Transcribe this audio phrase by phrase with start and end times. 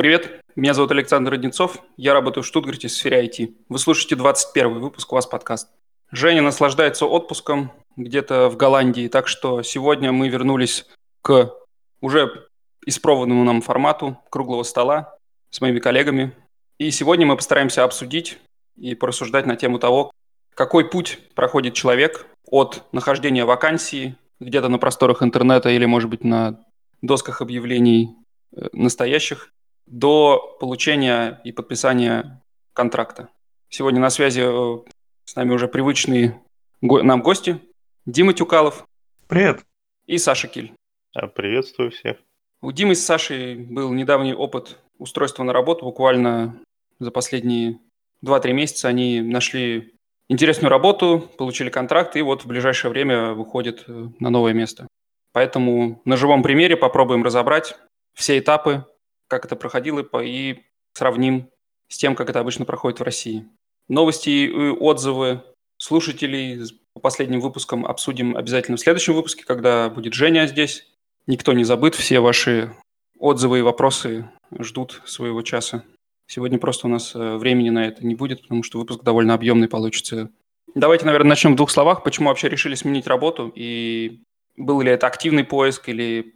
[0.00, 3.52] Привет, меня зовут Александр Одинцов, я работаю в Штутгарте в сфере IT.
[3.68, 5.70] Вы слушаете 21 выпуск у вас подкаст.
[6.12, 10.86] Женя наслаждается отпуском где-то в Голландии, так что сегодня мы вернулись
[11.20, 11.52] к
[12.00, 12.46] уже
[12.86, 15.16] испробованному нам формату круглого стола
[15.50, 16.32] с моими коллегами.
[16.78, 18.38] И сегодня мы постараемся обсудить
[18.76, 20.12] и порассуждать на тему того,
[20.54, 26.64] какой путь проходит человек от нахождения вакансии где-то на просторах интернета или, может быть, на
[27.02, 28.14] досках объявлений
[28.56, 29.52] э, настоящих
[29.90, 32.42] до получения и подписания
[32.72, 33.28] контракта.
[33.68, 34.78] Сегодня на связи э,
[35.24, 36.40] с нами уже привычные
[36.80, 37.60] нам гости.
[38.06, 38.86] Дима Тюкалов.
[39.26, 39.64] Привет.
[40.06, 40.72] И Саша Киль.
[41.14, 42.18] А, приветствую всех.
[42.60, 45.84] У Димы с Сашей был недавний опыт устройства на работу.
[45.84, 46.60] Буквально
[46.98, 47.78] за последние
[48.24, 49.94] 2-3 месяца они нашли
[50.28, 54.88] интересную работу, получили контракт и вот в ближайшее время выходят э, на новое место.
[55.32, 57.76] Поэтому на живом примере попробуем разобрать
[58.14, 58.86] все этапы
[59.28, 60.64] как это проходило, и
[60.94, 61.50] сравним
[61.88, 63.46] с тем, как это обычно проходит в России.
[63.88, 65.42] Новости и отзывы
[65.78, 66.60] слушателей
[66.92, 70.86] по последним выпускам обсудим обязательно в следующем выпуске, когда будет Женя здесь.
[71.26, 72.74] Никто не забыт, все ваши
[73.18, 75.84] отзывы и вопросы ждут своего часа.
[76.26, 79.68] Сегодня просто у нас э, времени на это не будет, потому что выпуск довольно объемный
[79.68, 80.30] получится.
[80.74, 82.02] Давайте, наверное, начнем в двух словах.
[82.02, 83.50] Почему вообще решили сменить работу?
[83.54, 84.22] И
[84.56, 86.34] был ли это активный поиск или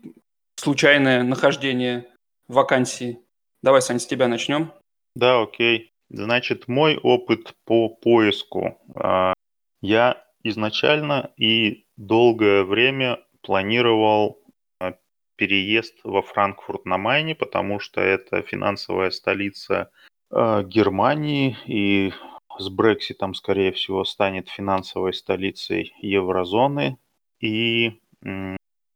[0.57, 2.07] случайное нахождение
[2.53, 3.19] вакансии.
[3.63, 4.73] Давай, Сань, с тебя начнем.
[5.15, 5.93] Да, окей.
[6.11, 8.79] Значит, мой опыт по поиску.
[8.95, 9.33] А,
[9.81, 14.43] я изначально и долгое время планировал
[14.79, 14.95] а,
[15.37, 19.91] переезд во Франкфурт на Майне, потому что это финансовая столица
[20.31, 22.13] а, Германии и
[22.59, 26.99] с Брекситом, скорее всего, станет финансовой столицей еврозоны.
[27.41, 28.01] И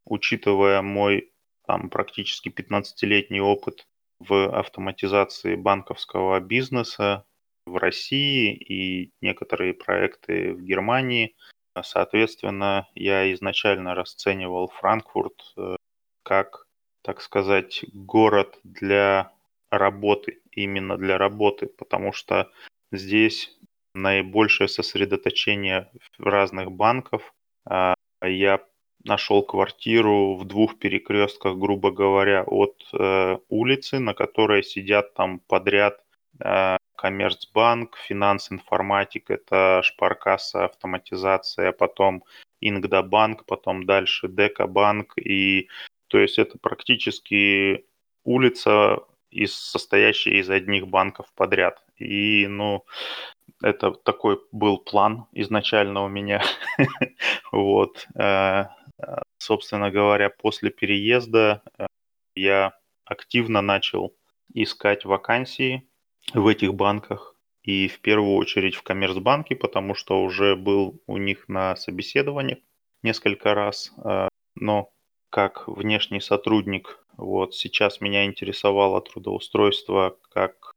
[0.04, 1.32] учитывая мой
[1.66, 3.86] там практически 15-летний опыт
[4.18, 7.24] в автоматизации банковского бизнеса
[7.66, 11.34] в России и некоторые проекты в Германии.
[11.82, 15.76] Соответственно, я изначально расценивал Франкфурт э,
[16.22, 16.66] как,
[17.02, 19.32] так сказать, город для
[19.70, 22.50] работы, именно для работы, потому что
[22.92, 23.56] здесь
[23.94, 27.34] наибольшее сосредоточение разных банков.
[27.68, 28.64] А, я
[29.06, 36.04] нашел квартиру в двух перекрестках, грубо говоря, от э, улицы, на которой сидят там подряд
[36.40, 42.24] э, Коммерцбанк, Финанс Информатик, это Шпаркасса, автоматизация, потом
[42.60, 45.14] Ингдабанк, потом дальше Декабанк.
[45.18, 45.68] И
[46.08, 47.86] то есть это практически
[48.24, 49.00] улица,
[49.30, 51.82] из, состоящая из одних банков подряд.
[51.98, 52.84] И, ну,
[53.62, 56.42] это такой был план изначально у меня.
[57.52, 58.06] вот.
[58.98, 61.86] Э, Собственно говоря, после переезда э,
[62.34, 64.16] я активно начал
[64.54, 65.88] искать вакансии
[66.32, 71.48] в этих банках и в первую очередь в Коммерцбанке, потому что уже был у них
[71.48, 72.64] на собеседовании
[73.02, 74.90] несколько раз, э, но
[75.30, 80.72] как внешний сотрудник, вот сейчас меня интересовало трудоустройство как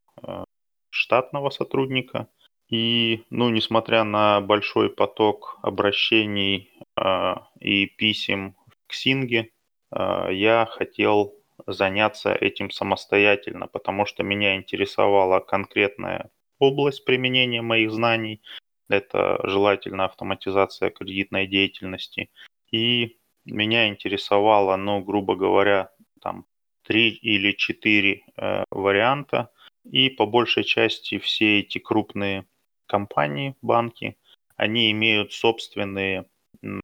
[0.89, 2.27] штатного сотрудника.
[2.69, 8.55] И, ну, несмотря на большой поток обращений а, и писем
[8.87, 9.51] к Синге,
[9.91, 11.33] а, я хотел
[11.65, 18.41] заняться этим самостоятельно, потому что меня интересовала конкретная область применения моих знаний.
[18.87, 22.29] Это желательно автоматизация кредитной деятельности.
[22.71, 25.91] И меня интересовало, ну, грубо говоря,
[26.21, 26.45] там
[26.83, 29.51] три или четыре э, варианта.
[29.89, 32.45] И по большей части все эти крупные
[32.89, 34.17] компании, банки,
[34.57, 36.25] они имеют собственные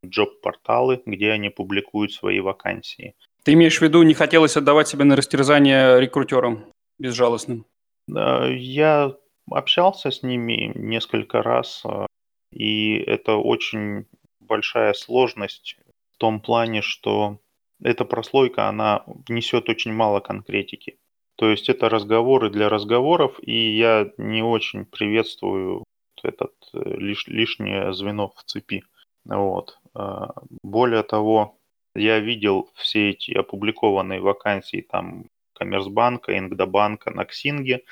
[0.04, 3.14] джоб-порталы, где они публикуют свои вакансии.
[3.42, 6.64] Ты имеешь в виду, не хотелось отдавать себя на растерзание рекрутерам
[6.98, 7.66] безжалостным?
[8.08, 9.14] Я
[9.50, 12.06] общался с ними несколько раз, а,
[12.52, 14.06] и это очень
[14.40, 15.76] большая сложность
[16.14, 17.38] в том плане, что
[17.82, 20.98] эта прослойка, она несет очень мало конкретики.
[21.36, 25.84] То есть это разговоры для разговоров, и я не очень приветствую
[26.26, 28.84] этот э, лиш, лишнее звено в цепи.
[29.24, 29.78] Вот.
[29.94, 31.58] А, более того,
[31.94, 37.82] я видел все эти опубликованные вакансии там Коммерсбанка, Ингдобанка на Ксинге,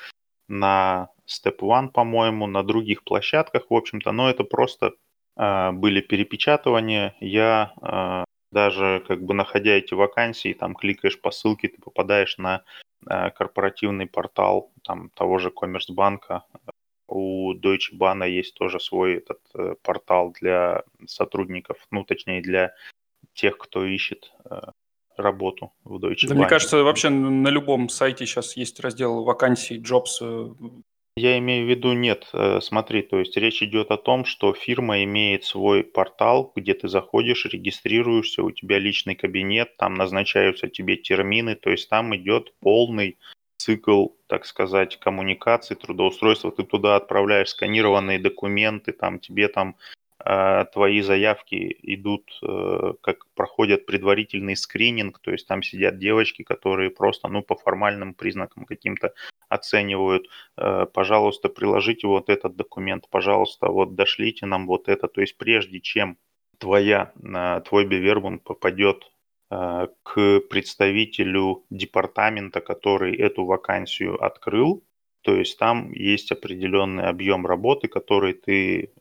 [0.47, 4.93] на Step One, по-моему, на других площадках, в общем-то, но это просто
[5.37, 7.15] э, были перепечатывания.
[7.19, 12.63] Я э, даже как бы находя эти вакансии, там кликаешь по ссылке, ты попадаешь на
[13.09, 16.43] э, корпоративный портал там того же Коммерсбанка,
[17.07, 22.73] у Deutsche Bahn есть тоже свой этот э, портал для сотрудников, ну, точнее, для
[23.33, 24.61] тех, кто ищет э,
[25.17, 26.37] работу в Deutsche Да, Bank.
[26.37, 30.21] мне кажется, вообще на любом сайте сейчас есть раздел вакансий, jobs.
[30.21, 30.53] э,
[31.15, 35.03] Я имею в виду, нет, э, смотри, то есть речь идет о том, что фирма
[35.03, 41.55] имеет свой портал, где ты заходишь, регистрируешься, у тебя личный кабинет, там назначаются тебе термины,
[41.55, 43.17] то есть там идет полный
[43.57, 46.51] цикл, так сказать, коммуникации, трудоустройства.
[46.51, 49.75] Ты туда отправляешь сканированные документы, там тебе там
[50.23, 56.89] э, твои заявки идут, э, как проходят предварительный скрининг, то есть там сидят девочки, которые
[56.89, 59.13] просто, ну, по формальным признакам каким-то
[59.49, 65.07] оценивают, э, пожалуйста, приложите вот этот документ, пожалуйста, вот дошлите нам вот это.
[65.07, 66.17] То есть прежде чем
[66.57, 67.11] твоя,
[67.65, 69.11] твой Бевербун попадет
[69.49, 74.83] к представителю департамента, который эту вакансию открыл,
[75.21, 78.91] то есть там есть определенный объем работы, который ты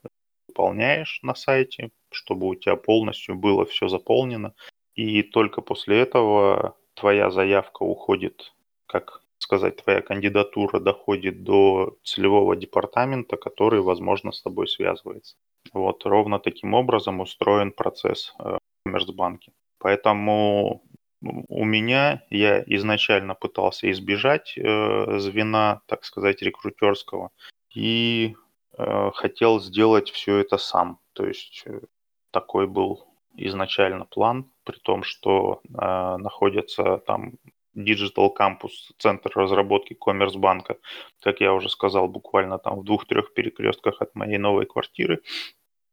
[0.49, 4.55] выполняешь на сайте, чтобы у тебя полностью было все заполнено.
[4.94, 8.52] И только после этого твоя заявка уходит
[8.87, 15.37] как сказать, твоя кандидатура доходит до целевого департамента, который, возможно, с тобой связывается.
[15.73, 19.52] Вот ровно таким образом устроен процесс э, в Коммерцбанке.
[19.84, 20.82] Поэтому
[21.20, 27.28] у меня я изначально пытался избежать э, звена, так сказать, рекрутерского
[27.75, 28.34] и
[28.78, 31.00] э, хотел сделать все это сам.
[31.12, 31.81] То есть э,
[32.31, 33.04] такой был
[33.36, 37.34] изначально план, при том, что э, находятся там
[37.76, 40.78] Digital Campus, центр разработки Коммерсбанка,
[41.20, 45.20] как я уже сказал, буквально там в двух-трех перекрестках от моей новой квартиры.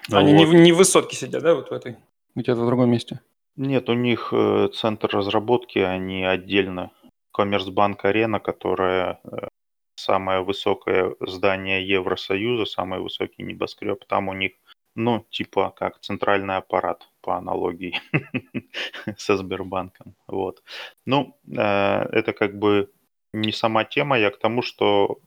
[0.09, 0.37] Они вот.
[0.39, 1.97] не, в, не в высотке сидят, да, вот в этой?
[2.35, 3.19] Где-то в другом месте?
[3.61, 6.89] Нет, у них э, центр разработки, они отдельно.
[7.31, 9.49] Коммерсбанк Арена, которая э,
[9.95, 14.53] самое высокое здание Евросоюза, самый высокий небоскреб, там у них
[14.95, 18.01] ну, типа как центральный аппарат по аналогии
[19.17, 20.15] со Сбербанком.
[20.25, 20.63] Вот.
[21.05, 22.91] Ну, э, это как бы
[23.31, 25.19] не сама тема, я к тому, что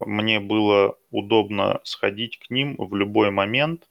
[0.00, 3.88] мне было удобно сходить к ним в любой момент,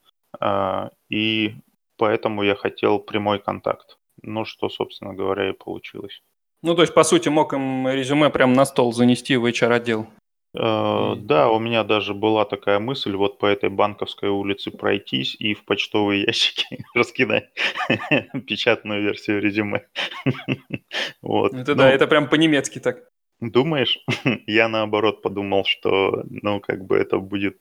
[1.09, 1.55] и
[1.97, 3.97] поэтому я хотел прямой контакт.
[4.21, 6.21] Ну, что, собственно говоря, и получилось.
[6.61, 10.07] Ну, то есть, по сути, мог им резюме прямо на стол занести в HR-отдел.
[10.55, 15.55] Э, да, у меня даже была такая мысль вот по этой банковской улице пройтись и
[15.55, 17.49] в почтовые ящики раскидать
[18.47, 19.87] печатную версию резюме.
[21.21, 21.53] вот.
[21.53, 23.09] Это да, ну, это прям по-немецки так.
[23.49, 23.99] Думаешь?
[24.47, 27.57] Я наоборот подумал, что, ну, как бы это будет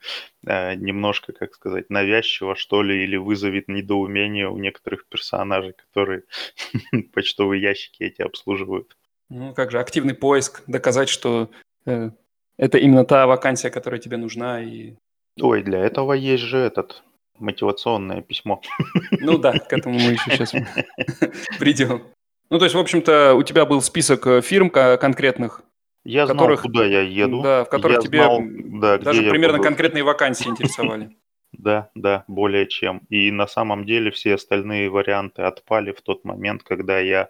[0.46, 6.23] э, немножко, как сказать, навязчиво, что ли, или вызовет недоумение у некоторых персонажей, которые
[7.12, 8.96] почтовые ящики эти обслуживают.
[9.29, 11.50] Ну, как же, активный поиск, доказать, что
[11.87, 12.11] э,
[12.56, 14.62] это именно та вакансия, которая тебе нужна.
[14.62, 14.94] И...
[15.40, 17.02] Ой, для этого есть же этот
[17.38, 18.61] мотивационное письмо.
[19.20, 20.52] Ну да, к этому мы еще сейчас
[21.58, 22.02] придем.
[22.50, 25.62] Ну, то есть, в общем-то, у тебя был список э, фирм конкретных,
[26.04, 27.43] я которых, знал, куда я еду.
[27.43, 28.40] Да, в которых я тебе знал,
[28.81, 29.69] да, даже примерно буду.
[29.69, 31.16] конкретные вакансии интересовали.
[31.52, 33.02] Да, да, более чем.
[33.10, 37.28] И на самом деле все остальные варианты отпали в тот момент, когда я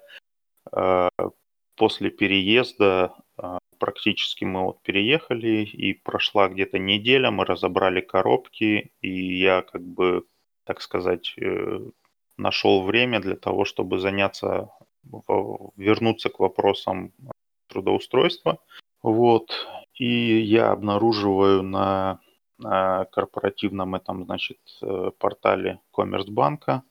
[0.73, 1.09] э,
[1.75, 9.39] после переезда э, практически мы вот переехали, и прошла где-то неделя, мы разобрали коробки, и
[9.41, 10.25] я как бы,
[10.63, 11.81] так сказать, э,
[12.37, 14.71] нашел время для того, чтобы заняться,
[15.77, 17.13] вернуться к вопросам
[17.73, 18.59] трудоустройства.
[19.03, 19.51] Вот.
[19.95, 22.21] И я обнаруживаю на,
[22.59, 26.83] на корпоративном этом, значит, э, портале Коммерцбанка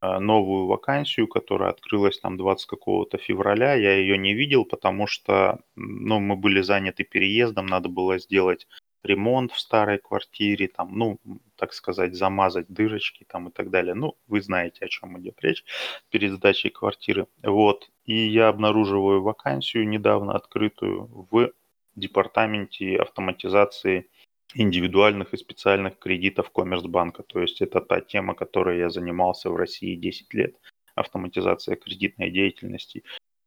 [0.00, 3.74] Э, новую вакансию, которая открылась там 20 какого-то февраля.
[3.74, 8.66] Я ее не видел, потому что ну, мы были заняты переездом, надо было сделать
[9.02, 11.18] ремонт в старой квартире, там, ну,
[11.56, 13.94] так сказать, замазать дырочки там и так далее.
[13.94, 15.64] Ну, вы знаете, о чем идет речь
[16.10, 17.26] перед сдачей квартиры.
[17.42, 17.90] Вот.
[18.04, 21.52] И я обнаруживаю вакансию, недавно открытую в
[21.94, 24.08] департаменте автоматизации
[24.54, 27.22] индивидуальных и специальных кредитов Коммерцбанка.
[27.22, 30.54] То есть это та тема, которой я занимался в России 10 лет.
[30.94, 33.02] Автоматизация кредитной деятельности.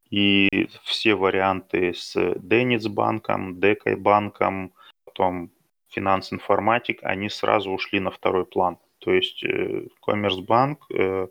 [0.09, 4.73] И все варианты с Денисбанком, Декайбанком,
[5.19, 5.51] потом
[5.89, 8.77] Финанс Информатик, они сразу ушли на второй план.
[8.99, 9.43] То есть
[10.01, 11.27] Коммерцбанк э, э,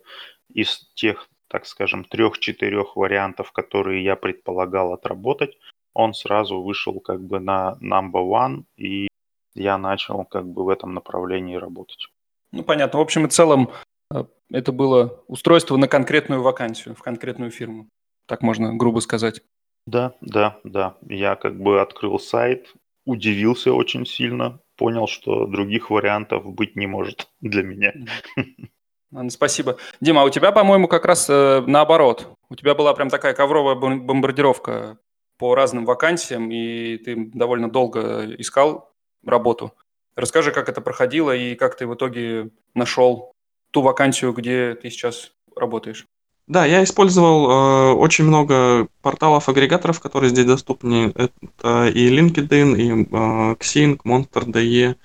[0.53, 5.57] из тех, так скажем, трех-четырех вариантов, которые я предполагал отработать,
[5.93, 9.07] он сразу вышел как бы на number one, и
[9.55, 12.07] я начал как бы в этом направлении работать.
[12.51, 12.99] Ну, понятно.
[12.99, 13.71] В общем и целом,
[14.13, 17.87] э, это было устройство на конкретную вакансию, в конкретную фирму.
[18.27, 19.41] Так можно грубо сказать.
[19.87, 20.97] Да, да, да.
[21.07, 22.71] Я как бы открыл сайт,
[23.09, 27.93] удивился очень сильно, понял, что других вариантов быть не может для меня.
[29.29, 29.77] Спасибо.
[29.99, 32.37] Дима, а у тебя, по-моему, как раз э, наоборот.
[32.49, 34.99] У тебя была прям такая ковровая бомбардировка
[35.37, 38.93] по разным вакансиям, и ты довольно долго искал
[39.25, 39.73] работу.
[40.15, 43.33] Расскажи, как это проходило и как ты в итоге нашел
[43.71, 46.05] ту вакансию, где ты сейчас работаешь.
[46.49, 51.13] Да, я использовал э, очень много порталов-агрегаторов, которые здесь доступны.
[51.13, 54.95] Это и LinkedIn, и э, Xing, Monster.de,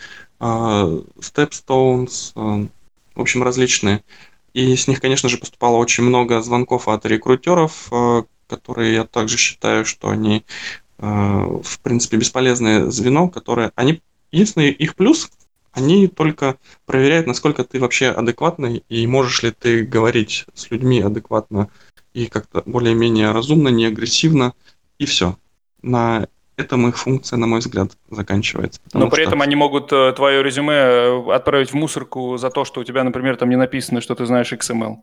[0.41, 2.67] э, Stepstones, э,
[3.15, 4.03] в общем, различные.
[4.55, 9.37] И с них, конечно же, поступало очень много звонков от рекрутеров, э, которые я также
[9.37, 10.47] считаю, что они,
[10.99, 13.71] э, в принципе, бесполезное звено, которое...
[13.75, 14.01] Они...
[14.33, 15.31] Единственный их плюс,
[15.75, 21.69] они только проверяют, насколько ты вообще адекватный и можешь ли ты говорить с людьми адекватно
[22.12, 24.54] и как-то более-менее разумно, не агрессивно,
[24.99, 25.37] и все.
[25.83, 28.81] На этом их функция, на мой взгляд, заканчивается.
[28.93, 29.31] Но при что...
[29.31, 33.02] этом они могут э, твое резюме э, отправить в мусорку за то, что у тебя,
[33.02, 34.99] например, там не написано, что ты знаешь XML.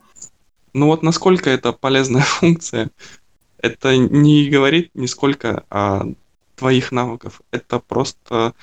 [0.73, 2.89] Ну вот насколько это полезная функция,
[3.57, 6.05] это не говорит нисколько о
[6.55, 7.41] твоих навыков.
[7.51, 8.53] Это просто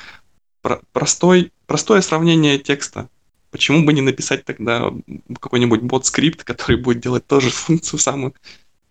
[0.92, 3.08] простой, простое сравнение текста.
[3.52, 4.92] Почему бы не написать тогда
[5.40, 8.34] какой-нибудь бот-скрипт, который будет делать тоже функцию самую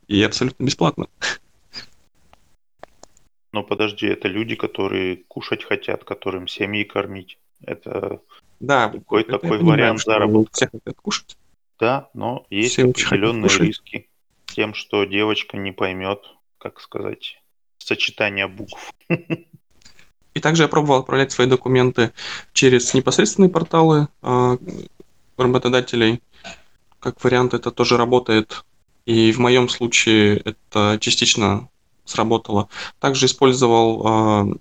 [0.07, 1.07] и абсолютно бесплатно?
[3.51, 7.37] Но подожди, это люди, которые кушать хотят, которым семьи кормить.
[7.61, 8.21] Это
[8.59, 10.53] да, какой это такой вариант заработка.
[10.53, 11.37] Все хотят кушать.
[11.79, 14.09] Да, но есть все определенные риски
[14.45, 16.19] тем, что девочка не поймет,
[16.57, 17.41] как сказать,
[17.77, 18.93] сочетание букв.
[20.37, 22.11] И также я пробовал отправлять свои документы
[22.53, 24.57] через непосредственные порталы э,
[25.35, 26.21] работодателей.
[26.99, 28.63] Как вариант это тоже работает.
[29.07, 31.69] И в моем случае это частично
[32.05, 32.69] сработало.
[32.99, 34.55] Также использовал э,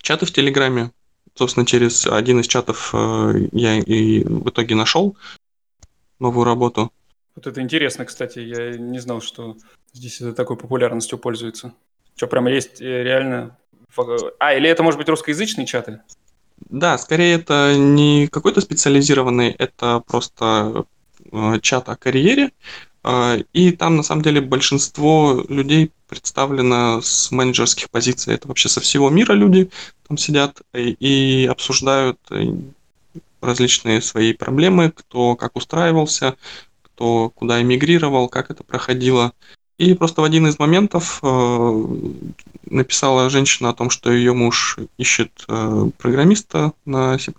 [0.00, 0.92] чаты в Телеграме.
[1.34, 5.16] Собственно, через один из чатов э, я и в итоге нашел
[6.20, 6.92] новую работу.
[7.34, 8.38] Вот это интересно, кстати.
[8.38, 9.56] Я не знал, что
[9.92, 11.74] здесь это такой популярностью пользуется.
[12.14, 13.56] Что, прямо есть реально
[14.38, 16.00] а, или это может быть русскоязычные чаты?
[16.68, 20.84] Да, скорее это не какой-то специализированный, это просто
[21.30, 22.50] э, чат о карьере.
[23.04, 28.34] Э, и там на самом деле большинство людей представлено с менеджерских позиций.
[28.34, 29.70] Это вообще со всего мира люди
[30.06, 32.44] там сидят и, обсуждают э,
[33.40, 36.36] различные свои проблемы, кто как устраивался,
[36.82, 39.32] кто куда эмигрировал, как это проходило.
[39.78, 41.84] И просто в один из моментов э,
[42.68, 47.32] написала женщина о том, что ее муж ищет э, программиста на C++,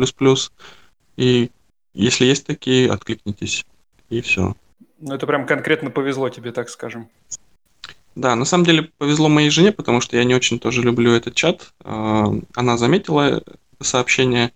[1.18, 1.52] и
[1.94, 3.66] если есть такие, откликнитесь,
[4.10, 4.56] и все.
[5.00, 7.10] Ну, это прям конкретно повезло тебе, так скажем.
[8.16, 11.36] Да, на самом деле повезло моей жене, потому что я не очень тоже люблю этот
[11.36, 11.74] чат.
[11.84, 13.44] Э, она заметила
[13.82, 14.54] сообщение,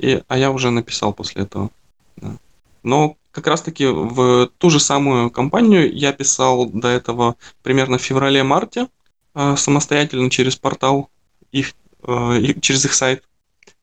[0.00, 1.70] и, а я уже написал после этого.
[2.16, 2.36] Да.
[2.82, 8.88] Но как раз-таки в ту же самую компанию я писал до этого примерно в феврале-марте
[9.34, 11.10] э, самостоятельно через портал,
[11.52, 11.72] их,
[12.02, 13.24] э, через их сайт.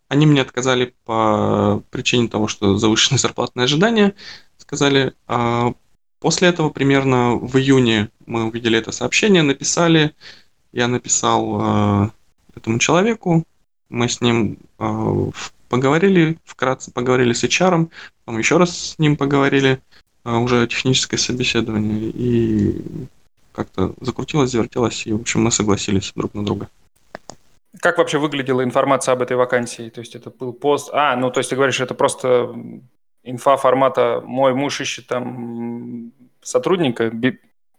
[0.10, 4.16] Они мне отказали по причине того, что завышенные зарплатные ожидания.
[4.58, 5.74] Сказали, а
[6.20, 10.14] после этого примерно в июне мы увидели это сообщение, написали,
[10.74, 12.10] я написал э,
[12.56, 13.46] этому человеку,
[13.90, 14.58] мы с ним
[15.70, 17.90] поговорили вкратце, поговорили с HR,
[18.26, 19.80] потом еще раз с ним поговорили,
[20.24, 22.82] а, уже техническое собеседование, и
[23.54, 26.70] как-то закрутилось, завертелось, и, в общем, мы согласились друг на друга.
[27.80, 29.90] Как вообще выглядела информация об этой вакансии?
[29.90, 30.90] То есть это был пост...
[30.94, 32.56] А, ну, то есть ты говоришь, это просто
[33.24, 37.10] инфа формата «мой муж ищет там сотрудника»,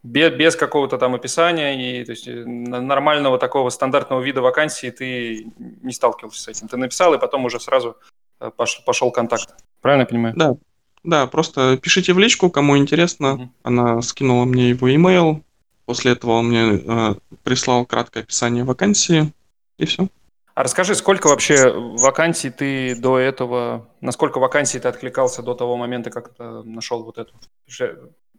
[0.02, 5.46] без, без какого-то там описания и то есть, э, нормального такого стандартного вида вакансии ты
[5.58, 6.68] не сталкивался с этим.
[6.68, 7.96] Ты написал, и потом уже сразу
[8.40, 9.54] э, пошел, пошел контакт.
[9.80, 10.34] Правильно я понимаю?
[10.36, 10.56] Да.
[11.04, 13.34] Да, просто пишите в личку, кому интересно.
[13.34, 13.50] Угу.
[13.62, 15.42] Она скинула мне его email.
[15.86, 17.14] После этого он мне э,
[17.44, 19.32] прислал краткое описание вакансии,
[19.78, 20.08] и все.
[20.54, 26.10] А расскажи, сколько вообще вакансий ты до этого, насколько вакансий ты откликался до того момента,
[26.10, 27.32] как ты нашел вот эту?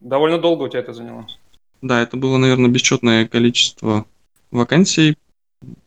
[0.02, 1.26] Довольно долго у тебя это заняло.
[1.82, 4.06] Да, это было, наверное, бесчетное количество
[4.52, 5.18] вакансий.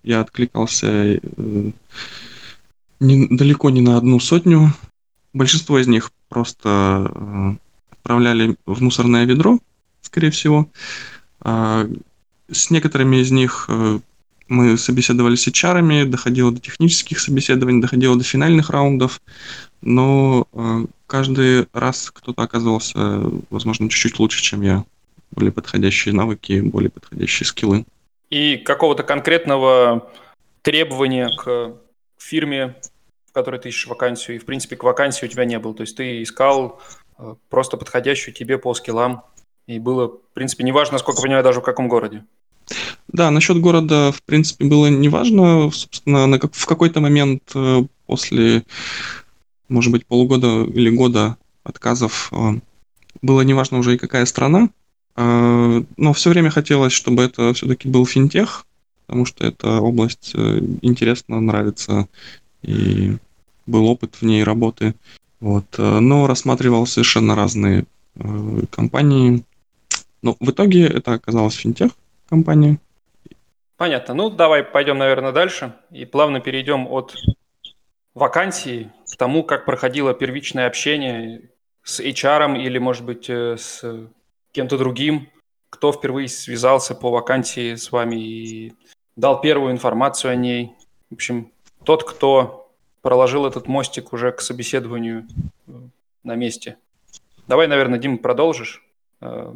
[0.02, 1.70] Я откликался э,
[3.00, 4.72] не, далеко не на одну сотню.
[5.34, 7.54] Большинство из них просто э,
[7.90, 9.58] отправляли в мусорное ведро,
[10.00, 10.68] скорее всего.
[11.40, 11.86] А
[12.50, 13.98] с некоторыми из них э,
[14.48, 19.20] мы собеседовали с HR, доходило до технических собеседований, доходило до финальных раундов,
[19.80, 20.46] но
[21.06, 24.84] каждый раз кто-то оказывался, возможно, чуть-чуть лучше, чем я
[25.32, 27.84] более подходящие навыки, более подходящие скиллы.
[28.30, 30.10] И какого-то конкретного
[30.62, 31.76] требования к
[32.18, 32.76] фирме,
[33.28, 35.74] в которой ты ищешь вакансию, и, в принципе, к вакансии у тебя не было.
[35.74, 36.80] То есть ты искал
[37.18, 39.24] э, просто подходящую тебе по скиллам
[39.66, 42.24] И было, в принципе, неважно, насколько я понимаю, даже в каком городе.
[43.08, 45.70] Да, насчет города, в принципе, было неважно.
[45.70, 48.64] Собственно, на как, в какой-то момент э, после,
[49.68, 52.60] может быть, полугода или года отказов э,
[53.20, 54.70] было неважно уже и какая страна.
[55.16, 58.66] Э, но все время хотелось, чтобы это все-таки был финтех,
[59.06, 62.08] потому что эта область интересна, нравится,
[62.62, 63.16] и
[63.66, 64.94] был опыт в ней работы.
[65.40, 65.66] Вот.
[65.76, 67.84] Но рассматривал совершенно разные
[68.70, 69.44] компании.
[70.22, 71.92] Но в итоге это оказалась финтех
[72.28, 72.78] компания.
[73.76, 74.14] Понятно.
[74.14, 77.16] Ну, давай пойдем, наверное, дальше и плавно перейдем от
[78.14, 81.50] вакансии к тому, как проходило первичное общение
[81.82, 83.82] с HR или, может быть, э, с
[84.52, 85.28] кем-то другим,
[85.70, 88.72] кто впервые связался по вакансии с вами и
[89.16, 90.72] дал первую информацию о ней.
[91.10, 91.50] В общем,
[91.84, 95.26] тот, кто проложил этот мостик уже к собеседованию
[95.66, 95.72] э,
[96.22, 96.76] на месте.
[97.48, 98.84] Давай, наверное, Дим, продолжишь.
[99.20, 99.52] Э,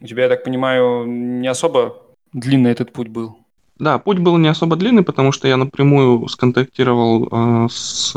[0.00, 3.38] у тебя, я так понимаю, не особо длинный этот путь был.
[3.78, 8.14] Да, путь был не особо длинный, потому что я напрямую сконтактировал э, с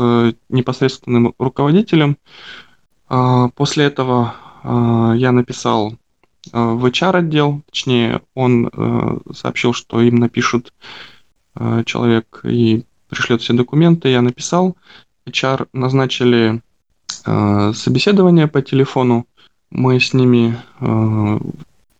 [0.48, 2.16] непосредственным руководителем.
[3.10, 5.94] Э, после этого э, я написал
[6.52, 10.72] в HR-отдел, точнее, он э, сообщил, что им напишут
[11.54, 14.08] э, человек и пришлет все документы.
[14.08, 14.76] Я написал.
[15.26, 16.62] HR назначили
[17.26, 19.26] э, собеседование по телефону.
[19.70, 21.38] Мы с ними э,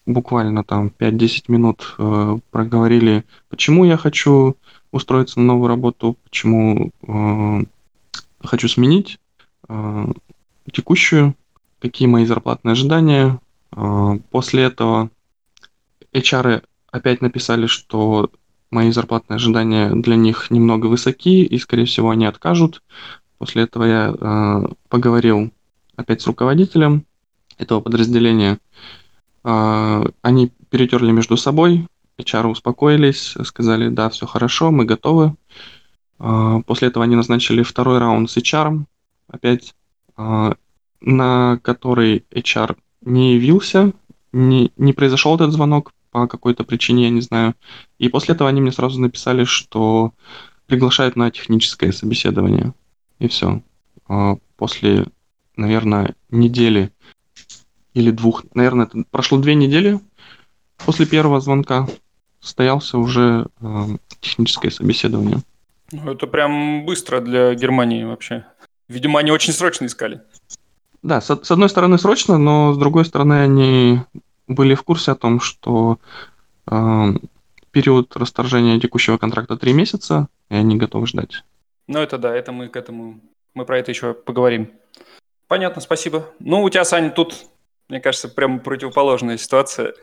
[0.06, 4.56] буквально там 5-10 минут э, проговорили, почему я хочу
[4.90, 7.64] устроиться на новую работу, почему э,
[8.42, 9.18] хочу сменить
[9.68, 10.06] э,
[10.73, 11.35] текущую,
[11.80, 13.38] какие мои зарплатные ожидания.
[13.76, 15.10] Э, после этого
[16.12, 18.30] HR опять написали, что
[18.70, 22.82] мои зарплатные ожидания для них немного высоки, и, скорее всего, они откажут.
[23.38, 25.52] После этого я э, поговорил
[25.96, 27.04] опять с руководителем
[27.58, 28.58] этого подразделения,
[29.42, 31.86] а, они перетерли между собой,
[32.18, 35.34] HR успокоились, сказали, да, все хорошо, мы готовы.
[36.18, 38.84] А, после этого они назначили второй раунд с HR,
[39.28, 39.74] опять,
[40.16, 40.54] а,
[41.00, 43.92] на который HR не явился,
[44.32, 47.54] не, не произошел этот звонок по какой-то причине, я не знаю.
[47.98, 50.12] И после этого они мне сразу написали, что
[50.66, 52.74] приглашают на техническое собеседование.
[53.18, 53.62] И все.
[54.56, 55.06] После,
[55.56, 56.92] наверное, недели
[57.94, 60.00] или двух, наверное, это прошло две недели
[60.84, 61.86] после первого звонка,
[62.40, 63.84] состоялся уже э,
[64.20, 65.38] техническое собеседование.
[65.92, 68.46] Ну, это прям быстро для Германии вообще.
[68.88, 70.22] Видимо, они очень срочно искали.
[71.02, 74.00] Да, с, с одной стороны срочно, но с другой стороны они
[74.46, 75.98] были в курсе о том, что
[76.70, 77.06] э,
[77.70, 81.44] период расторжения текущего контракта три месяца, и они готовы ждать.
[81.86, 83.20] Ну это да, это мы к этому,
[83.54, 84.70] мы про это еще поговорим.
[85.48, 86.28] Понятно, спасибо.
[86.38, 87.34] Ну, у тебя, Саня, тут
[87.90, 89.94] мне кажется, прям противоположная ситуация.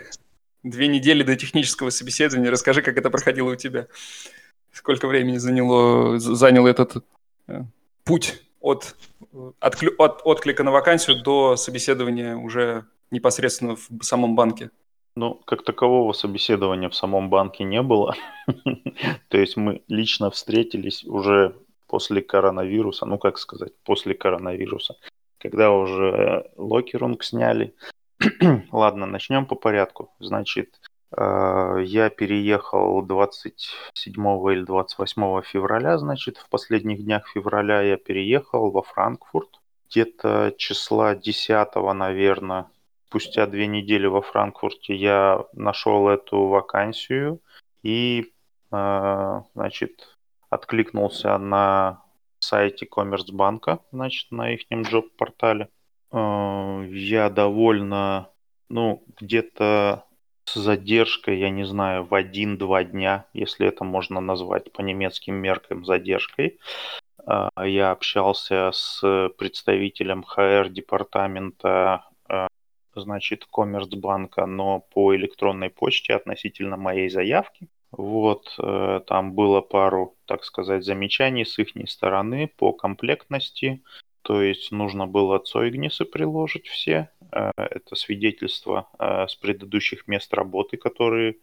[0.62, 2.52] Две недели до технического собеседования.
[2.52, 3.88] Расскажи, как это проходило у тебя.
[4.74, 7.06] Сколько времени заняло, занял этот
[7.48, 7.62] э,
[8.04, 8.96] путь от,
[9.60, 14.70] от, от отклика на вакансию до собеседования уже непосредственно в самом банке?
[15.16, 18.16] Ну, как такового собеседования в самом банке не было.
[19.30, 21.56] То есть мы лично встретились уже
[21.88, 24.96] после коронавируса, ну как сказать, после коронавируса
[25.40, 27.74] когда уже Lockerung сняли.
[28.72, 30.12] Ладно, начнем по порядку.
[30.20, 30.80] Значит,
[31.16, 34.14] я переехал 27
[34.52, 39.62] или 28 февраля, значит, в последних днях февраля я переехал во Франкфурт.
[39.90, 42.68] Где-то числа 10, наверное,
[43.08, 47.40] спустя две недели во Франкфурте я нашел эту вакансию
[47.84, 48.34] и,
[48.72, 50.18] э, значит,
[50.50, 52.04] откликнулся на
[52.40, 55.70] сайте Коммерцбанка, значит, на их джоб-портале.
[56.12, 58.30] Э, я довольно,
[58.70, 60.04] ну, где-то
[60.48, 65.86] с задержкой, я не знаю, в один-два дня, если это можно назвать по немецким меркам
[65.86, 66.58] задержкой.
[67.28, 72.48] Э, я общался с представителем HR-департамента э,
[72.96, 77.68] значит, Коммерцбанка, но по электронной почте относительно моей заявки.
[77.92, 83.84] Вот, э, там было пару, так сказать, замечаний с их стороны по комплектности.
[84.22, 87.10] То есть нужно было Цойгнисы приложить все.
[87.32, 91.38] Э, это свидетельства э, с предыдущих мест работы, которые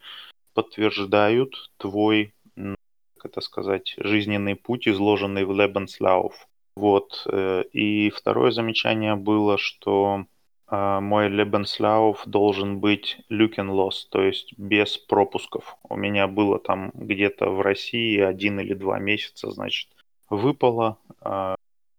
[0.54, 6.32] подтверждают твой, как это сказать, жизненный путь, изложенный в Lebenslauf.
[6.76, 7.26] Вот.
[7.72, 10.26] И второе замечание было, что
[10.70, 15.76] мой Lebenslauf должен быть lückenlos, то есть без пропусков.
[15.88, 19.88] У меня было там где-то в России один или два месяца, значит,
[20.30, 20.98] выпало.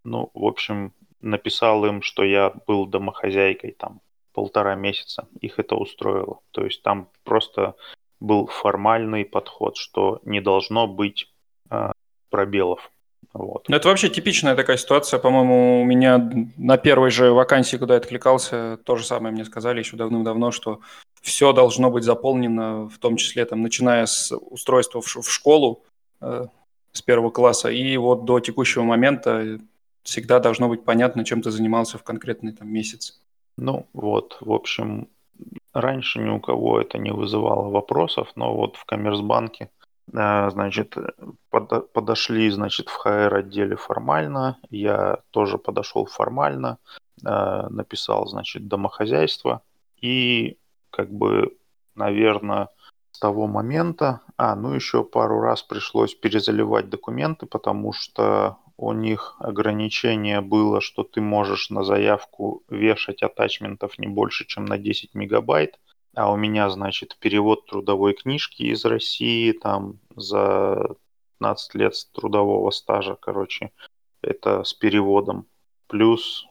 [0.05, 0.93] Ну, в общем,
[1.25, 4.01] написал им, что я был домохозяйкой там
[4.33, 5.27] полтора месяца.
[5.41, 6.39] Их это устроило.
[6.51, 7.75] То есть там просто
[8.19, 11.31] был формальный подход, что не должно быть
[11.69, 11.91] э,
[12.29, 12.91] пробелов.
[13.33, 13.67] Вот.
[13.67, 15.19] Ну, это вообще типичная такая ситуация.
[15.19, 19.79] По-моему, у меня на первой же вакансии, куда я откликался, то же самое мне сказали
[19.79, 20.79] еще давным-давно, что
[21.21, 25.83] все должно быть заполнено, в том числе там, начиная с устройства в, в школу
[26.21, 26.45] э,
[26.91, 29.59] с первого класса и вот до текущего момента
[30.05, 33.19] всегда должно быть понятно, чем ты занимался в конкретный там месяц.
[33.57, 35.09] Ну вот, в общем,
[35.73, 39.69] раньше ни у кого это не вызывало вопросов, но вот в Коммерсбанке
[40.13, 40.95] э, значит,
[41.49, 46.77] под, подошли, значит, в ХР отделе формально, я тоже подошел формально,
[47.25, 49.61] э, написал, значит, домохозяйство,
[50.01, 50.57] и
[50.91, 51.57] как бы,
[51.95, 52.69] наверное,
[53.11, 59.35] с того момента, а, ну еще пару раз пришлось перезаливать документы, потому что у них
[59.39, 65.79] ограничение было, что ты можешь на заявку вешать атачментов не больше, чем на 10 мегабайт.
[66.13, 70.95] А у меня, значит, перевод трудовой книжки из России там за
[71.39, 73.71] 15 лет трудового стажа, короче,
[74.21, 75.47] это с переводом.
[75.87, 76.47] Плюс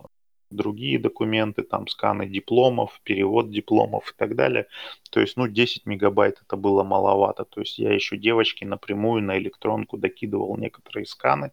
[0.51, 4.67] другие документы, там сканы дипломов, перевод дипломов и так далее.
[5.11, 7.45] То есть, ну, 10 мегабайт это было маловато.
[7.45, 11.53] То есть я еще девочке напрямую на электронку докидывал некоторые сканы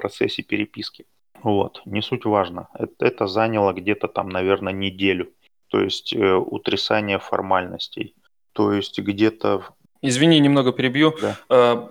[0.00, 1.04] процессе переписки.
[1.42, 2.68] Вот, не суть важно.
[2.74, 5.32] Это, это заняло где-то там, наверное, неделю.
[5.68, 8.14] То есть э, утрясание формальностей.
[8.52, 9.64] То есть где-то...
[10.02, 11.14] Извини, немного перебью.
[11.20, 11.36] Да.
[11.48, 11.88] Э,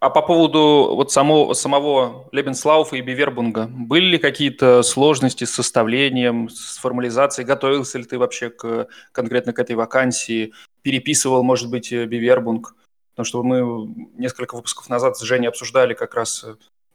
[0.00, 6.48] а по поводу вот самого, самого Лебенслауфа и Бивербунга, были ли какие-то сложности с составлением,
[6.48, 7.46] с формализацией?
[7.46, 10.52] Готовился ли ты вообще к, конкретно к этой вакансии?
[10.82, 12.74] Переписывал, может быть, Бивербунг?
[13.14, 16.44] Потому что мы несколько выпусков назад с Женей обсуждали как раз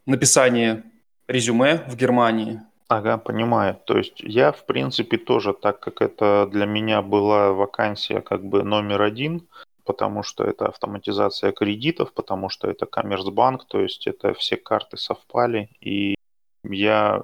[0.06, 0.82] написание
[1.28, 2.60] резюме в Германии.
[2.88, 3.78] Ага, понимаю.
[3.86, 8.62] То есть я, в принципе, тоже, так как это для меня была вакансия как бы
[8.64, 9.48] номер один,
[9.84, 15.70] потому что это автоматизация кредитов, потому что это Коммерсбанк, то есть это все карты совпали,
[15.80, 16.16] и
[16.64, 17.22] я,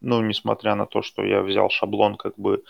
[0.00, 2.64] ну, несмотря на то, что я взял шаблон как бы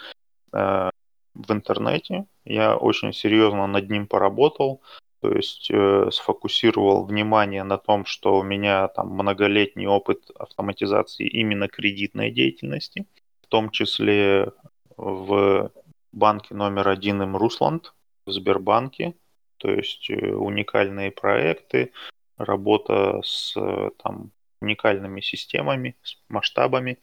[0.53, 0.90] э,
[1.35, 4.81] в интернете, я очень серьезно над ним поработал,
[5.24, 11.66] то есть э, сфокусировал внимание на том, что у меня там многолетний опыт автоматизации именно
[11.66, 13.06] кредитной деятельности,
[13.40, 14.52] в том числе
[14.98, 15.72] в
[16.12, 17.94] банке номер один им Русланд,
[18.26, 19.14] в Сбербанке,
[19.56, 21.92] то есть э, уникальные проекты,
[22.37, 26.98] работа с э, там, уникальными системами, с масштабами.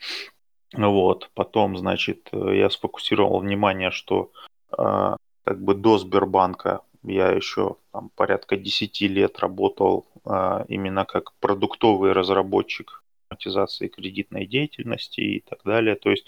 [0.75, 1.31] Вот.
[1.33, 4.31] Потом, значит, э, я сфокусировал внимание, что
[4.77, 11.33] э, как бы до Сбербанка я еще там, порядка 10 лет работал э, именно как
[11.39, 15.95] продуктовый разработчик автоматизации кредитной деятельности и так далее.
[15.95, 16.25] То есть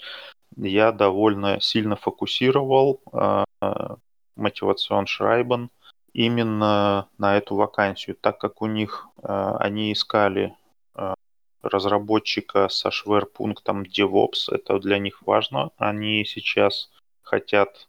[0.56, 3.44] я довольно сильно фокусировал э,
[4.36, 5.70] мотивацион Шрайбен–
[6.14, 10.56] именно на эту вакансию, так как у них э, они искали
[10.94, 11.14] э,
[11.60, 15.70] разработчика со шверпунктом DevOps, это для них важно.
[15.76, 16.90] Они сейчас
[17.22, 17.88] хотят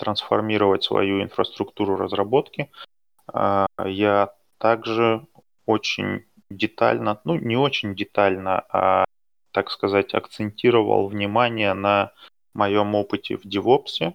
[0.00, 2.70] трансформировать свою инфраструктуру разработки.
[3.32, 5.26] Э, я также
[5.66, 9.04] очень детально, ну не очень детально, а
[9.52, 12.12] так сказать, акцентировал внимание на
[12.54, 14.14] моем опыте в DevOps,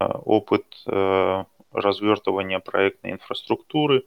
[0.00, 0.64] опыт
[1.72, 4.04] развертывания проектной инфраструктуры,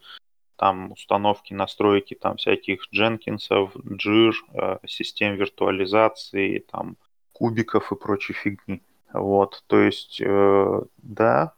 [0.61, 6.97] там установки, настройки там всяких Дженкинсов, Jir, э, систем виртуализации, там
[7.31, 8.83] кубиков и прочей фигни.
[9.13, 11.53] Вот, то есть, э, да,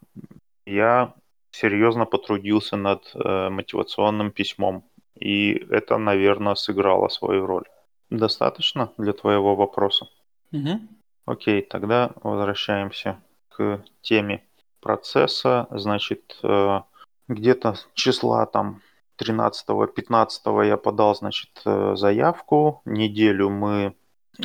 [0.65, 1.13] я
[1.51, 4.83] серьезно потрудился над э, мотивационным письмом,
[5.15, 7.65] и это, наверное, сыграло свою роль.
[8.09, 10.07] Достаточно для твоего вопроса?
[10.51, 10.79] Угу.
[11.25, 14.43] Окей, тогда возвращаемся к теме
[14.81, 16.81] процесса, значит, э,
[17.27, 18.81] где-то числа там
[19.17, 22.81] 13-15 я подал, значит, э, заявку.
[22.85, 23.95] Неделю мы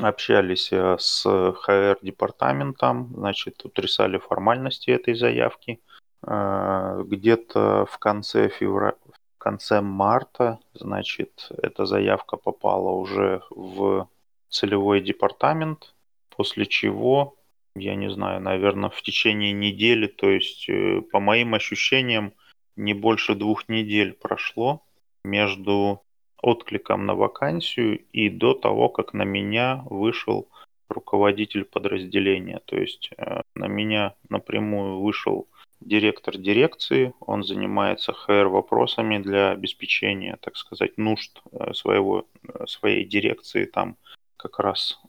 [0.01, 5.81] общались э, с ХР-департаментом, значит, утрясали формальности этой заявки.
[6.20, 8.96] Где-то в конце февраля,
[9.37, 14.09] в конце марта, значит, эта заявка попала уже в
[14.48, 15.94] целевой департамент,
[16.29, 17.38] после чего
[17.81, 22.33] я не знаю, наверное, в течение недели, то есть, э, по моим ощущениям,
[22.77, 24.83] не больше двух недель прошло
[25.24, 26.03] между
[26.42, 30.48] откликом на вакансию и до того, как на меня вышел
[30.88, 32.61] руководитель подразделения.
[32.64, 35.48] То есть э, на меня напрямую вышел
[35.81, 42.27] директор дирекции, он занимается HR вопросами для обеспечения, так сказать, нужд э, своего,
[42.66, 43.64] своей дирекции.
[43.64, 43.96] Там
[44.37, 45.01] как раз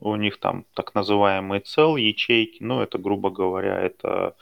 [0.00, 4.34] у них там так называемые цел ячейки, ну это, грубо говоря, это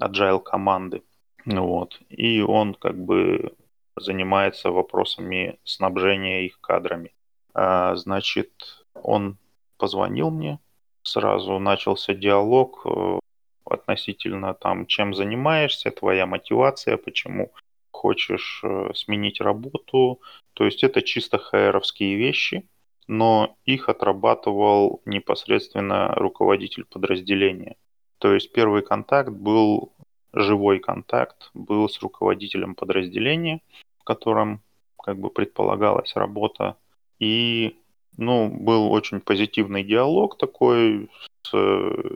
[0.00, 1.02] agile команды.
[1.44, 2.00] Вот.
[2.08, 3.54] И он как бы
[4.00, 7.12] занимается вопросами снабжения их кадрами.
[7.54, 9.38] А, значит, он
[9.76, 10.58] позвонил мне,
[11.02, 13.18] сразу начался диалог э,
[13.64, 17.52] относительно там, чем занимаешься, твоя мотивация, почему
[17.90, 20.20] хочешь э, сменить работу.
[20.54, 22.68] То есть это чисто хайеровские вещи,
[23.06, 27.76] но их отрабатывал непосредственно руководитель подразделения.
[28.18, 29.92] То есть первый контакт был
[30.32, 33.62] живой контакт, был с руководителем подразделения,
[34.00, 34.62] в котором
[35.02, 36.76] как бы предполагалась работа.
[37.18, 37.76] И
[38.16, 41.08] ну, был очень позитивный диалог такой
[41.42, 41.52] с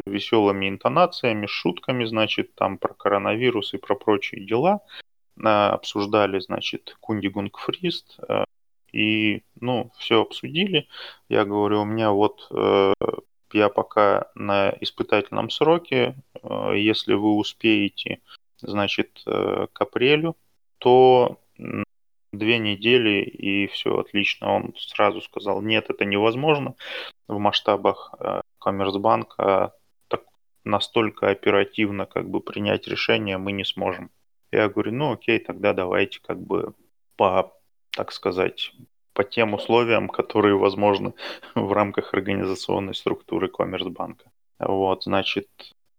[0.06, 4.80] веселыми интонациями, шутками, значит, там про коронавирус и про прочие дела.
[5.42, 8.44] А, обсуждали, значит, Кундигунг Фрист, э,
[8.92, 10.88] и, ну, все обсудили.
[11.28, 12.92] Я говорю, у меня вот э,
[13.52, 16.14] я пока на испытательном сроке.
[16.42, 18.20] Э, если вы успеете,
[18.60, 20.36] значит, к апрелю,
[20.78, 21.38] то
[22.32, 24.52] две недели и все отлично.
[24.52, 26.74] Он сразу сказал, нет, это невозможно
[27.28, 28.14] в масштабах
[28.58, 29.74] Коммерсбанка
[30.08, 30.24] так,
[30.64, 34.10] настолько оперативно как бы принять решение мы не сможем.
[34.50, 36.74] Я говорю, ну окей, тогда давайте как бы
[37.16, 37.52] по,
[37.90, 38.72] так сказать,
[39.12, 41.14] по тем условиям, которые возможны
[41.54, 44.30] в рамках организационной структуры Коммерсбанка.
[44.58, 45.48] Вот, значит,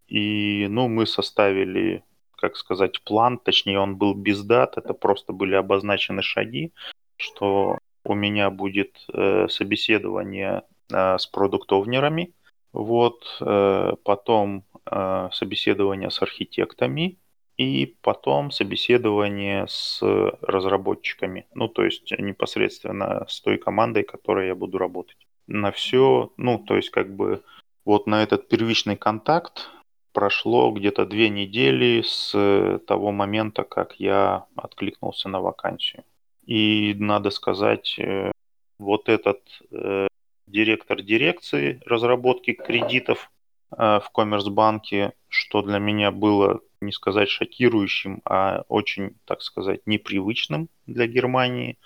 [0.08, 2.04] и, ну, мы составили,
[2.46, 6.72] как сказать, план, точнее, он был без дат, это просто были обозначены шаги,
[7.18, 10.62] что у меня будет э, собеседование
[10.94, 12.34] э, с продуктовнерами,
[12.72, 17.18] вот, э, потом э, собеседование с архитектами,
[17.58, 20.02] и потом собеседование с
[20.42, 25.18] разработчиками, ну, то есть непосредственно с той командой, которой я буду работать.
[25.48, 27.44] На все, ну, то есть как бы
[27.86, 29.70] вот на этот первичный контакт
[30.16, 36.04] прошло где-то две недели с того момента, как я откликнулся на вакансию.
[36.46, 38.32] И надо сказать, э,
[38.80, 40.08] вот этот э,
[40.48, 43.30] директор дирекции разработки кредитов
[43.72, 50.70] э, в Коммерсбанке, что для меня было не сказать шокирующим, а очень, так сказать, непривычным
[50.86, 51.78] для Германии.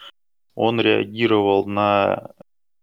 [0.54, 2.30] Он реагировал на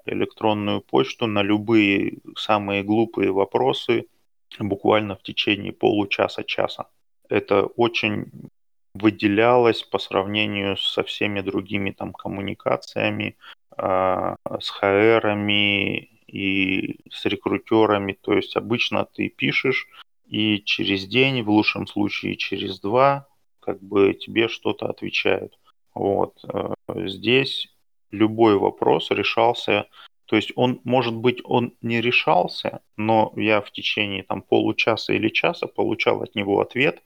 [0.06, 4.06] электронную почту, на любые самые глупые вопросы
[4.58, 6.88] буквально в течение получаса-часа.
[7.28, 8.30] Это очень
[8.94, 13.36] выделялось по сравнению со всеми другими там коммуникациями,
[13.76, 18.12] э, с ХРами и с рекрутерами.
[18.12, 19.86] То есть обычно ты пишешь,
[20.26, 23.28] и через день, в лучшем случае через два,
[23.60, 25.58] как бы тебе что-то отвечают.
[25.94, 26.38] Вот.
[26.44, 26.74] Э,
[27.06, 27.68] здесь
[28.10, 29.86] любой вопрос решался,
[30.26, 35.28] то есть он, может быть, он не решался, но я в течение там получаса или
[35.28, 37.02] часа получал от него ответ,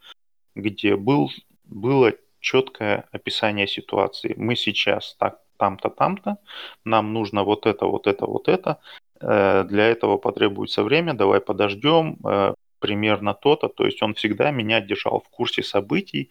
[0.55, 1.31] где был,
[1.63, 4.33] было четкое описание ситуации.
[4.37, 6.37] Мы сейчас так, там-то, там-то,
[6.83, 8.79] нам нужно вот это, вот это, вот это,
[9.21, 13.69] э, для этого потребуется время, давай подождем, э, примерно то-то.
[13.69, 16.29] То есть он всегда меня держал в курсе событий,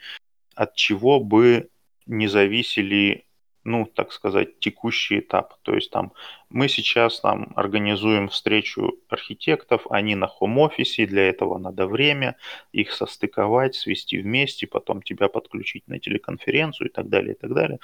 [0.57, 1.71] от чего бы
[2.07, 3.25] не зависели,
[3.65, 5.55] ну, так сказать, текущий этап.
[5.63, 6.13] То есть там
[6.49, 12.37] мы сейчас там организуем встречу архитектов, они на хом-офисе, для этого надо время,
[12.73, 17.79] их состыковать, свести вместе, потом тебя подключить на телеконференцию и так далее, и так далее.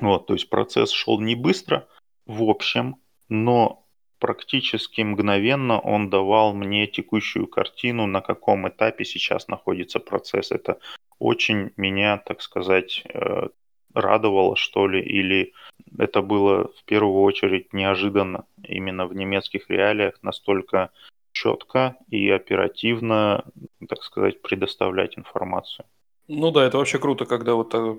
[0.00, 1.88] Вот, то есть процесс шел не быстро,
[2.26, 2.96] в общем,
[3.28, 3.86] но
[4.18, 10.50] практически мгновенно он давал мне текущую картину, на каком этапе сейчас находится процесс.
[10.50, 10.78] Это
[11.18, 13.48] очень меня, так сказать, э,
[13.96, 15.52] радовало, что ли, или
[15.98, 20.90] это было в первую очередь неожиданно именно в немецких реалиях настолько
[21.32, 23.44] четко и оперативно,
[23.88, 25.86] так сказать, предоставлять информацию.
[26.28, 27.96] Ну да, это вообще круто, когда вот э,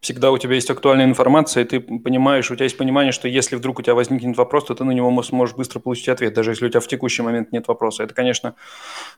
[0.00, 3.56] всегда у тебя есть актуальная информация, и ты понимаешь, у тебя есть понимание, что если
[3.56, 6.66] вдруг у тебя возникнет вопрос, то ты на него сможешь быстро получить ответ, даже если
[6.66, 8.04] у тебя в текущий момент нет вопроса.
[8.04, 8.54] Это, конечно,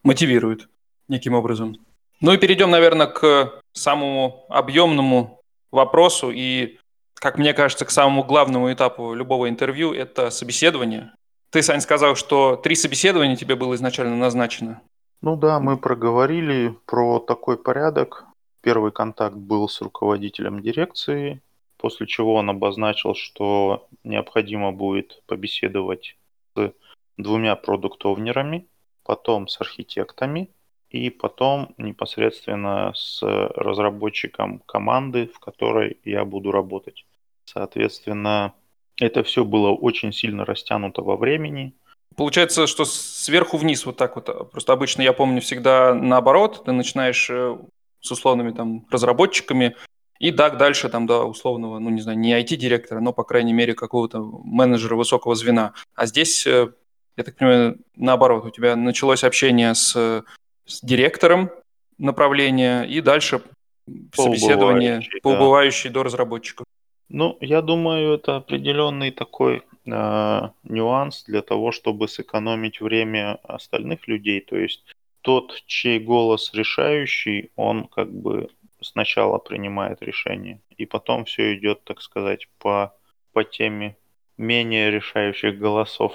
[0.02, 0.68] мотивирует
[1.08, 1.76] неким образом.
[2.20, 5.37] Ну и перейдем, наверное, к самому объемному
[5.70, 6.78] вопросу и,
[7.14, 11.12] как мне кажется, к самому главному этапу любого интервью– это собеседование.
[11.50, 14.82] Ты, Сань, сказал, что три собеседования тебе было изначально назначено.
[15.22, 18.24] Ну да, мы проговорили про такой порядок.
[18.60, 21.40] Первый контакт был с руководителем дирекции,
[21.76, 26.16] после чего он обозначил, что необходимо будет побеседовать
[26.54, 26.72] с
[27.16, 28.68] двумя продуктовнерами,
[29.04, 30.50] потом с архитектами
[30.90, 37.04] и потом непосредственно с разработчиком команды, в которой я буду работать.
[37.44, 38.54] Соответственно,
[39.00, 41.74] это все было очень сильно растянуто во времени.
[42.16, 44.50] получается, что сверху вниз вот так вот.
[44.50, 46.64] Просто обычно я помню всегда наоборот.
[46.64, 47.56] Ты начинаешь э,
[48.00, 49.76] с условными там разработчиками,
[50.18, 53.74] и так дальше там до условного, ну не знаю, не IT-директора, но, по крайней мере,
[53.74, 55.74] какого-то менеджера высокого звена.
[55.94, 56.72] А здесь, э,
[57.16, 60.24] я так понимаю, наоборот, у тебя началось общение с,
[60.68, 61.50] с директором
[61.96, 63.42] направления и дальше
[64.12, 65.94] собеседование по убывающей да.
[65.94, 66.66] до разработчиков.
[67.08, 74.42] Ну, я думаю, это определенный такой э, нюанс для того, чтобы сэкономить время остальных людей.
[74.42, 74.84] То есть
[75.22, 78.50] тот, чей голос решающий, он как бы
[78.82, 82.94] сначала принимает решение, и потом все идет, так сказать, по,
[83.32, 83.96] по теме
[84.36, 86.12] менее решающих голосов.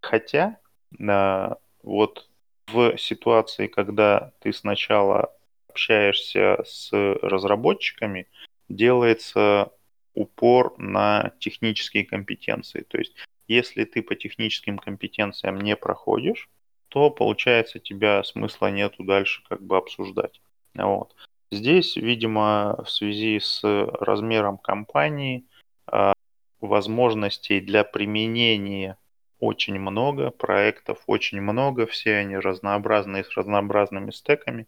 [0.00, 0.58] Хотя,
[0.98, 2.28] э, вот
[2.68, 5.32] в ситуации, когда ты сначала
[5.68, 8.28] общаешься с разработчиками,
[8.68, 9.72] делается
[10.14, 12.82] упор на технические компетенции.
[12.82, 13.14] То есть,
[13.48, 16.48] если ты по техническим компетенциям не проходишь,
[16.88, 20.40] то получается тебя смысла нету дальше как бы обсуждать.
[20.74, 21.14] Вот.
[21.50, 25.44] Здесь, видимо, в связи с размером компании
[25.86, 26.14] а,
[26.60, 28.96] возможностей для применения
[29.44, 34.66] очень много, проектов очень много, все они разнообразные с разнообразными стеками,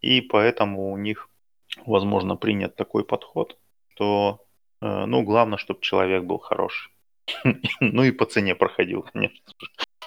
[0.00, 1.28] и поэтому у них,
[1.86, 3.58] возможно, принят такой подход,
[3.94, 4.42] что
[4.82, 6.92] Э, ну, главное, чтобы человек был хороший.
[7.80, 9.38] Ну и по цене проходил, конечно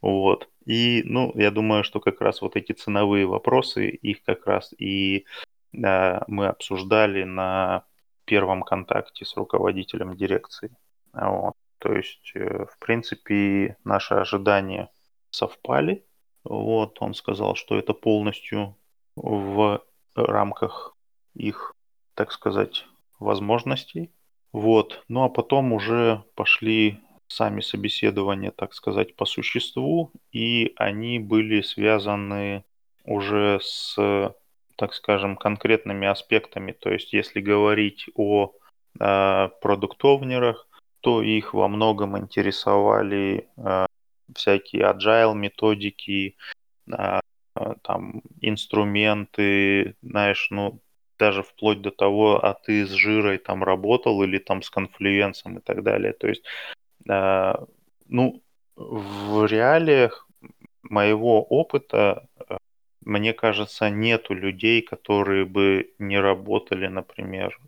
[0.02, 0.48] Вот.
[0.66, 5.24] И, ну, я думаю, что как раз вот эти ценовые вопросы, их как раз и
[5.72, 7.84] да, мы обсуждали на
[8.24, 10.70] первом контакте с руководителем дирекции.
[11.12, 11.54] Вот.
[11.78, 14.90] То есть, э, в принципе, наши ожидания
[15.30, 16.04] совпали.
[16.44, 18.76] Вот, он сказал, что это полностью
[19.16, 19.82] в
[20.14, 20.96] рамках
[21.34, 21.74] их,
[22.14, 22.86] так сказать,
[23.18, 24.10] возможностей.
[24.52, 25.04] Вот.
[25.08, 32.64] Ну а потом уже пошли сами собеседования, так сказать, по существу, и они были связаны
[33.04, 34.34] уже с,
[34.76, 36.72] так скажем, конкретными аспектами.
[36.72, 38.52] То есть, если говорить о
[38.98, 40.67] э, продуктовнерах,
[41.00, 43.86] то их во многом интересовали э,
[44.34, 46.36] всякие agile методики,
[46.90, 47.20] э,
[47.82, 50.80] там инструменты, знаешь, ну
[51.18, 55.60] даже вплоть до того, а ты с жирой там работал или там с конфлюенсом и
[55.60, 56.12] так далее.
[56.12, 56.44] То есть,
[57.08, 57.54] э,
[58.06, 58.42] ну,
[58.76, 60.28] в реалиях
[60.82, 62.56] моего опыта, э,
[63.04, 67.58] мне кажется, нету людей, которые бы не работали, например,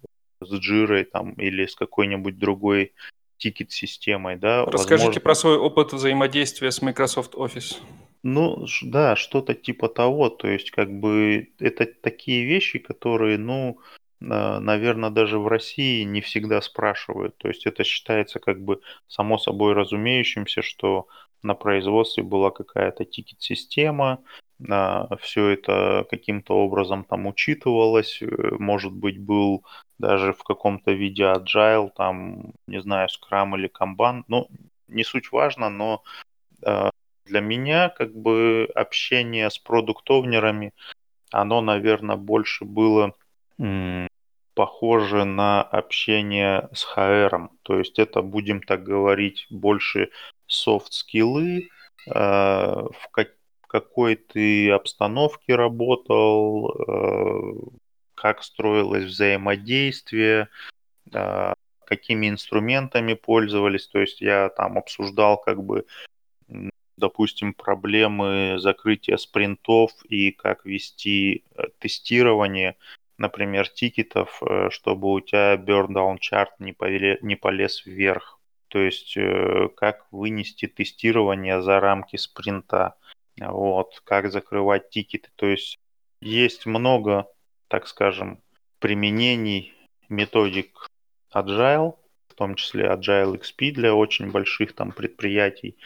[0.40, 2.92] с жирой там или с какой-нибудь другой
[3.40, 4.64] тикет-системой, да.
[4.64, 5.20] Расскажите Возможно...
[5.20, 7.78] про свой опыт взаимодействия с Microsoft Office.
[8.22, 10.28] Ну, да, что-то типа того.
[10.28, 13.78] То есть, как бы, это такие вещи, которые, ну,
[14.22, 17.36] а, наверное, даже в России не всегда спрашивают.
[17.38, 21.08] То есть, это считается как бы само собой разумеющимся, что
[21.42, 24.18] на производстве была какая-то тикет-система,
[25.20, 28.26] все это каким-то образом там учитывалось, э,
[28.58, 29.64] может быть, был
[29.98, 34.48] даже в каком-то виде agile, там, не знаю, Scrum или Kanban, ну,
[34.88, 36.02] не суть важно, но
[36.64, 36.90] а,
[37.24, 40.72] для меня как бы общение с продуктовнерами,
[41.30, 43.14] оно, наверное, больше было
[44.54, 47.48] похоже на общение с HR.
[47.62, 50.10] То есть это, будем так говорить, больше
[50.46, 51.68] софт-скиллы,
[52.06, 53.28] э, в, как,
[53.70, 57.52] какой ты обстановке работал, э,
[58.16, 60.48] как строилось взаимодействие,
[61.12, 61.54] э,
[61.84, 63.86] какими инструментами пользовались.
[63.86, 65.86] То есть я там обсуждал как бы
[66.96, 72.76] допустим, проблемы закрытия спринтов и как вести э, тестирование,
[73.18, 78.40] например, тикетов, чтобы у тебя burn down chart не, повеле, не полез вверх.
[78.68, 79.16] То есть
[79.76, 82.96] как вынести тестирование за рамки спринта,
[83.40, 85.30] вот, как закрывать тикеты.
[85.36, 85.78] То есть
[86.20, 87.26] есть много,
[87.68, 88.42] так скажем,
[88.78, 89.74] применений
[90.08, 90.86] методик
[91.34, 91.96] Agile,
[92.28, 95.76] в том числе Agile XP для очень больших там предприятий,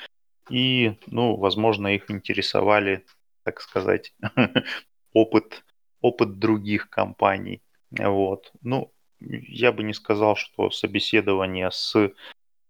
[0.50, 3.04] и, ну, возможно, их интересовали,
[3.44, 4.14] так сказать,
[5.12, 5.64] опыт,
[6.00, 7.62] опыт других компаний.
[7.90, 8.52] Вот.
[8.62, 12.12] Ну, я бы не сказал, что собеседование с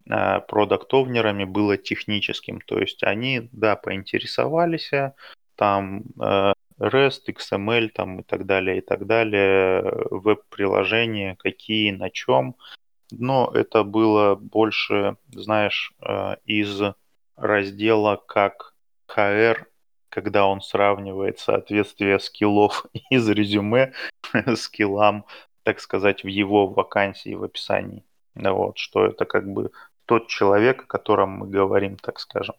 [0.07, 2.61] продуктовнерами было техническим.
[2.61, 4.90] То есть они, да, поинтересовались,
[5.57, 12.57] там э, REST, XML там, и так далее, и так далее, веб-приложения, какие, на чем.
[13.11, 16.82] Но это было больше, знаешь, э, из
[17.36, 18.74] раздела как
[19.09, 19.66] HR,
[20.09, 23.92] когда он сравнивает соответствие скиллов из резюме
[24.57, 25.26] скиллам,
[25.62, 28.05] так сказать, в его вакансии, в описании.
[28.34, 29.70] Вот, что это как бы
[30.07, 32.55] тот человек, о котором мы говорим, так скажем.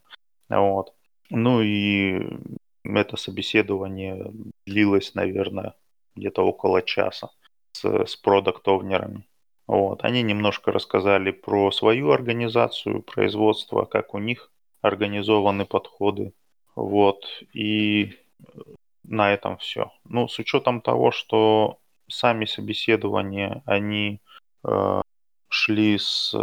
[0.50, 0.93] Вот.
[1.30, 2.39] Ну и
[2.84, 4.32] это собеседование
[4.66, 5.74] длилось, наверное,
[6.16, 7.30] где-то около часа
[7.72, 9.28] с, с продукт-овнерами.
[9.68, 10.04] Вот.
[10.04, 16.34] Они немножко рассказали про свою организацию производства, как у них организованы подходы.
[16.76, 17.26] Вот.
[17.54, 18.14] И
[19.04, 19.91] на этом все.
[20.04, 24.22] Ну, с учетом того, что сами собеседования, они
[24.64, 25.02] э,
[25.56, 26.36] шли с,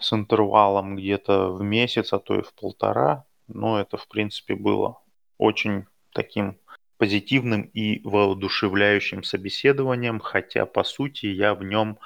[0.00, 5.00] с интервалом где-то в месяц, а то и в полтора, ну, это, в принципе, было
[5.36, 6.58] очень таким
[6.96, 11.98] позитивным и воодушевляющим собеседованием, хотя, по сути, я в нем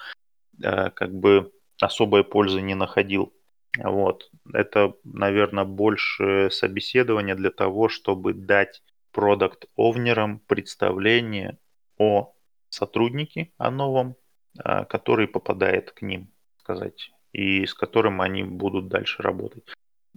[0.62, 3.34] э, как бы особой пользы не находил.
[3.76, 4.30] Вот.
[4.54, 8.82] Это, наверное, больше собеседование для того, чтобы дать
[9.12, 11.59] продукт-овнерам представление
[11.98, 12.32] о
[12.70, 14.16] сотруднике, о новом,
[14.59, 16.30] а, который попадает к ним,
[16.66, 19.64] сказать, и с которым они будут дальше работать.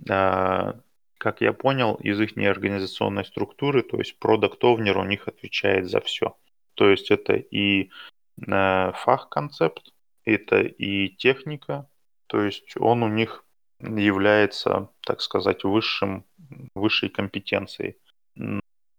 [0.09, 0.79] А,
[1.17, 6.35] как я понял, из их организационной структуры, то есть продукт-овнер у них отвечает за все.
[6.73, 7.91] То есть это и
[8.47, 9.93] а, фах-концепт,
[10.25, 11.87] это и техника,
[12.27, 13.45] то есть он у них
[13.79, 16.25] является, так сказать, высшим,
[16.73, 17.97] высшей компетенцией.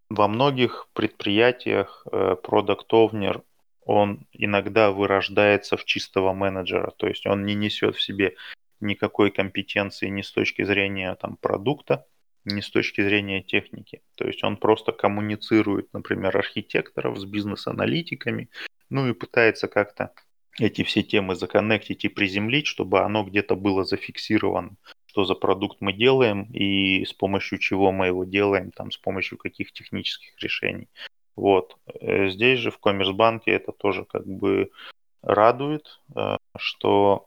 [0.09, 3.42] Во многих предприятиях э, Product Owner,
[3.91, 8.36] он иногда вырождается в чистого менеджера, то есть он не несет в себе
[8.80, 12.07] никакой компетенции ни с точки зрения там, продукта,
[12.45, 14.01] ни с точки зрения техники.
[14.16, 18.49] То есть он просто коммуницирует, например, архитекторов с бизнес-аналитиками,
[18.91, 20.12] ну и пытается как-то
[20.59, 24.76] эти все темы законнектить и приземлить, чтобы оно где-то было зафиксировано
[25.11, 29.38] что за продукт мы делаем и с помощью чего мы его делаем, там, с помощью
[29.38, 30.86] каких технических решений.
[31.37, 31.76] Вот.
[32.01, 34.70] Э, здесь же в Коммерсбанке это тоже как бы
[35.22, 37.26] радует, э, что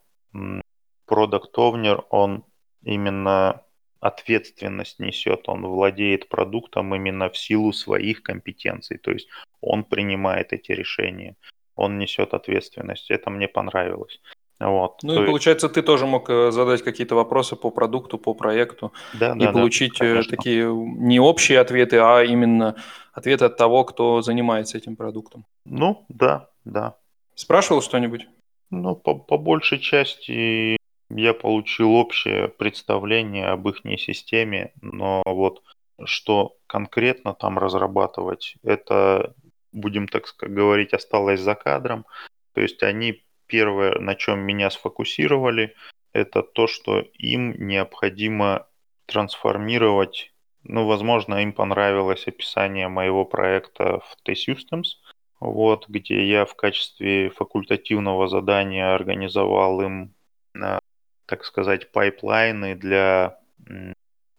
[1.06, 2.44] продукт Owner, он
[2.82, 3.62] именно
[4.00, 9.28] ответственность несет, он владеет продуктом именно в силу своих компетенций, то есть
[9.60, 11.36] он принимает эти решения,
[11.74, 13.10] он несет ответственность.
[13.10, 14.20] Это мне понравилось.
[14.64, 15.02] Вот.
[15.02, 19.34] Ну и получается, ты тоже мог э, задать какие-то вопросы по продукту, по проекту да,
[19.34, 22.76] и да, получить да, такие не общие ответы, а именно
[23.12, 25.44] ответы от того, кто занимается этим продуктом.
[25.66, 26.96] Ну, да, да.
[27.34, 28.26] Спрашивал что-нибудь?
[28.70, 30.78] Ну, по, по большей части
[31.10, 35.62] я получил общее представление об их системе, но вот
[36.04, 39.34] что конкретно там разрабатывать, это,
[39.72, 42.06] будем так говорить, осталось за кадром.
[42.54, 45.74] То есть они первое, на чем меня сфокусировали,
[46.12, 48.66] это то, что им необходимо
[49.06, 50.32] трансформировать,
[50.62, 54.96] ну, возможно, им понравилось описание моего проекта в T-Systems,
[55.40, 60.14] вот, где я в качестве факультативного задания организовал им,
[60.54, 60.78] э,
[61.26, 63.38] так сказать, пайплайны для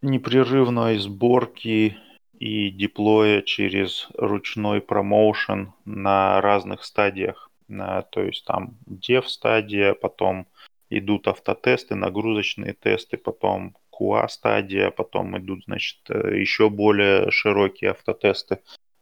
[0.02, 1.98] непрерывной сборки
[2.34, 10.48] и деплоя через ручной промоушен на разных стадиях то есть там dev стадия, потом
[10.90, 18.60] идут автотесты, нагрузочные тесты, потом QA стадия, потом идут, значит, э, еще более широкие автотесты,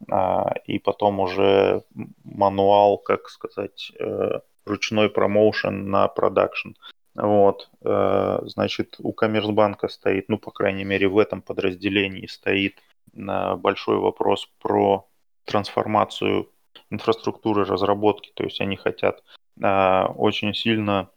[0.09, 1.83] а, и потом уже
[2.23, 6.69] manual, как сказать, э, ручной промоушен на продакшн.
[7.15, 12.79] Вот, э, значит, у Коммерсбанка стоит, ну, по крайней мере, в этом подразделении стоит
[13.13, 15.07] большой вопрос про
[15.45, 16.49] трансформацию
[16.89, 19.23] инфраструктуры разработки, то есть они хотят
[19.61, 21.09] э, очень сильно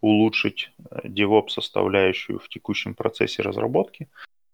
[0.00, 4.08] улучшить э, DevOps составляющую в текущем процессе разработки.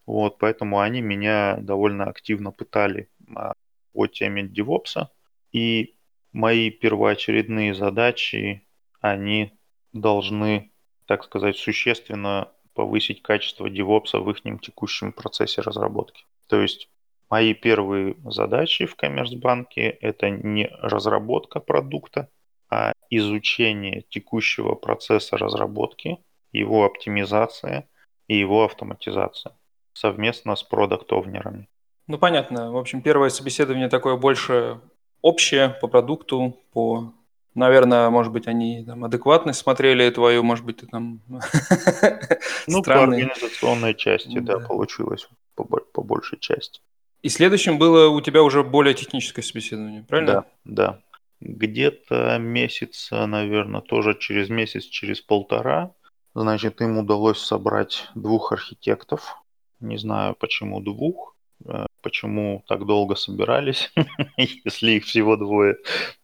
[0.06, 3.52] Вот, поэтому они меня довольно активно пытали э,
[3.92, 5.08] о теме DevOps.
[5.52, 5.94] И
[6.32, 8.66] мои первоочередные задачи,
[9.00, 9.52] они
[9.92, 10.72] должны,
[11.06, 16.24] так сказать, существенно повысить качество DevOps в их текущем процессе разработки.
[16.46, 16.88] То есть
[17.32, 22.28] Мои первые задачи в Коммерсбанке– это не разработка продукта,
[22.68, 26.18] а изучение текущего процесса разработки,
[26.52, 27.88] его оптимизация
[28.28, 29.56] и его автоматизация
[29.94, 31.70] совместно с продукт-овнерами.
[32.06, 32.70] Ну, понятно.
[32.70, 34.82] В общем, первое собеседование такое больше
[35.22, 37.14] общее по продукту, по
[37.54, 41.20] Наверное, может быть, они там адекватность смотрели твою, может быть, ты там
[42.66, 46.80] Ну, по организационной части, да, получилось по, по большей части.
[47.22, 50.32] И следующим было у тебя уже более техническое собеседование, правильно?
[50.32, 51.02] Да, да.
[51.40, 55.92] Где-то месяц, наверное, тоже через месяц, через полтора,
[56.34, 59.36] значит, им удалось собрать двух архитектов.
[59.80, 63.92] Не знаю, почему двух, э, почему так долго собирались,
[64.36, 65.76] если их всего двое.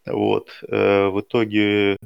[0.07, 0.51] Вот.
[0.68, 1.96] Э, в итоге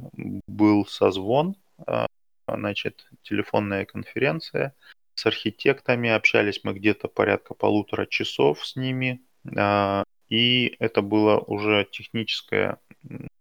[0.46, 2.06] был созвон, э,
[2.46, 4.74] значит, телефонная конференция
[5.14, 6.10] с архитектами.
[6.10, 9.22] Общались мы где-то порядка полутора часов с ними.
[9.56, 12.78] А, и это было уже техническое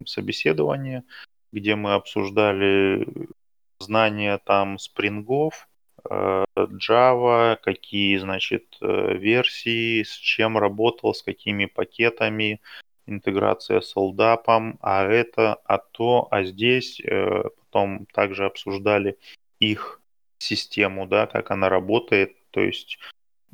[0.06, 1.04] собеседование,
[1.52, 3.08] где мы обсуждали
[3.80, 5.68] знания там спрингов,
[6.10, 12.62] э, Java, какие, значит, э, версии, с чем работал, с какими пакетами,
[13.06, 17.00] интеграция с LDAP, а это, а то, а здесь.
[17.02, 19.18] Э, потом также обсуждали
[19.60, 20.01] их
[20.42, 22.36] систему, да, как она работает.
[22.52, 23.00] То есть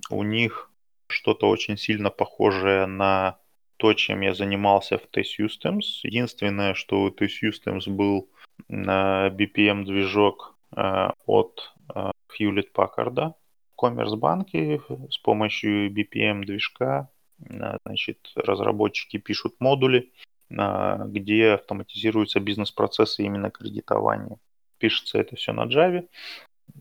[0.09, 0.71] у них
[1.07, 3.39] что-то очень сильно похожее на
[3.77, 6.01] то, чем я занимался в T-Systems.
[6.03, 8.29] Единственное, что у T-Systems был
[8.69, 13.33] BPM-движок э, от э, Hewlett Packard.
[13.73, 17.09] В Коммерсбанке с помощью BPM-движка
[17.39, 20.11] э, значит, разработчики пишут модули,
[20.49, 24.37] где автоматизируются бизнес-процессы именно кредитования.
[24.77, 26.07] Пишется это все на Java.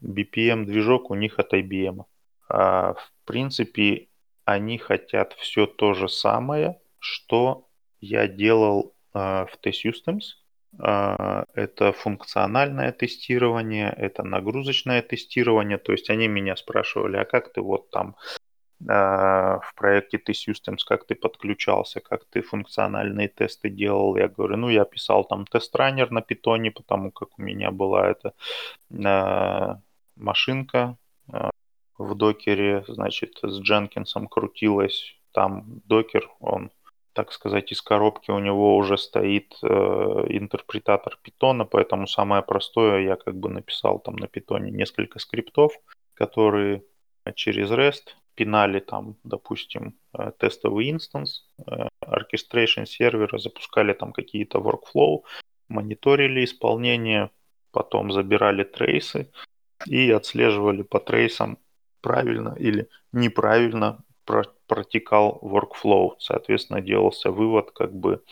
[0.03, 2.05] BPM-движок у них от IBM.
[2.49, 4.09] А, в принципе,
[4.45, 7.69] они хотят все то же самое, что
[8.01, 10.21] я делал в T-Systems–
[10.79, 15.79] а, это функциональное тестирование, это нагрузочное тестирование.
[15.79, 18.46] То есть они меня спрашивали, а как ты вот там а,
[18.79, 24.17] в проекте T-Systems, как ты подключался, как ты функциональные тесты делал.
[24.17, 28.35] Я говорю, ну, я писал там тест-раннер на питоне, потому как у меня была эта
[29.05, 29.81] а,
[30.17, 30.99] машинка
[31.99, 35.17] в докере, значит, с Дженкинсом крутилась.
[35.33, 36.71] Там докер, он
[37.13, 43.37] так сказать, из коробки у него уже стоит интерпретатор питона, поэтому самое простое я как
[43.37, 45.73] бы написал там на питоне несколько скриптов,
[46.13, 46.85] которые
[47.35, 55.23] через REST пинали там, допустим, э, тестовый инстанс, э, orchestration сервера, запускали там какие-то workflow,
[55.69, 57.31] мониторили исполнение,
[57.73, 59.31] потом забирали трейсы
[59.87, 61.59] и отслеживали по трейсам
[62.01, 64.05] правильно или неправильно
[64.67, 66.15] протекал workflow.
[66.19, 68.23] Соответственно, делался вывод как бы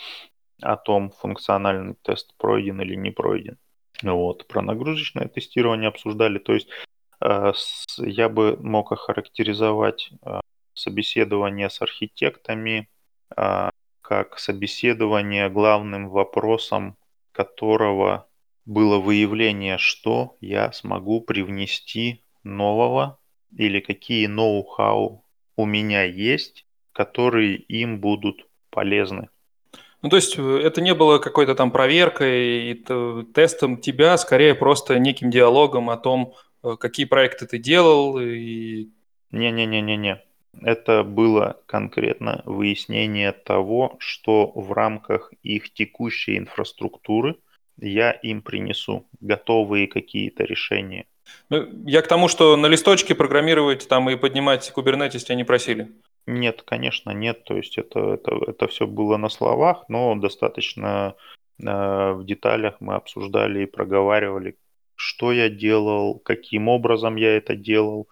[0.62, 3.59] о том, функциональный тест пройден или не пройден.
[4.02, 4.46] Вот.
[4.46, 6.38] Про нагрузочное тестирование обсуждали.
[6.38, 6.72] То есть э,
[7.99, 10.41] я бы мог охарактеризовать э,
[10.75, 12.89] собеседование с архитектами
[13.37, 13.70] э,
[14.03, 16.97] как собеседование главным вопросом
[17.33, 18.29] которого
[18.66, 23.18] было выявление, что я смогу привнести нового
[23.57, 25.25] или какие ноу-хау
[25.57, 29.29] у меня есть, которые им будут полезны.
[30.03, 32.85] Ну, то есть э, это не было какой-то там проверкой и
[33.33, 38.88] тестом тебя, скорее просто неким диалогом о том, э, какие проекты ты делал и...
[39.30, 40.22] Не-не-не-не-не.
[40.62, 47.36] Это было конкретно выяснение того, что в рамках их текущей инфраструктуры
[47.78, 51.06] я им принесу готовые какие-то решения.
[51.50, 55.90] Ну, я к тому, что на листочке программировать там и поднимать Kubernetes тебя не просили.
[56.26, 57.44] Нет, конечно, нет.
[57.44, 61.14] То есть это, это, это все было на словах, но достаточно
[61.58, 64.56] э, в деталях мы обсуждали и проговаривали,
[64.97, 68.09] что я делал, каким образом я это делал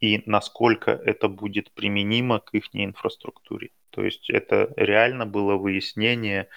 [0.00, 3.70] и насколько это будет применимо к их инфраструктуре.
[3.90, 6.48] То есть это реально было выяснение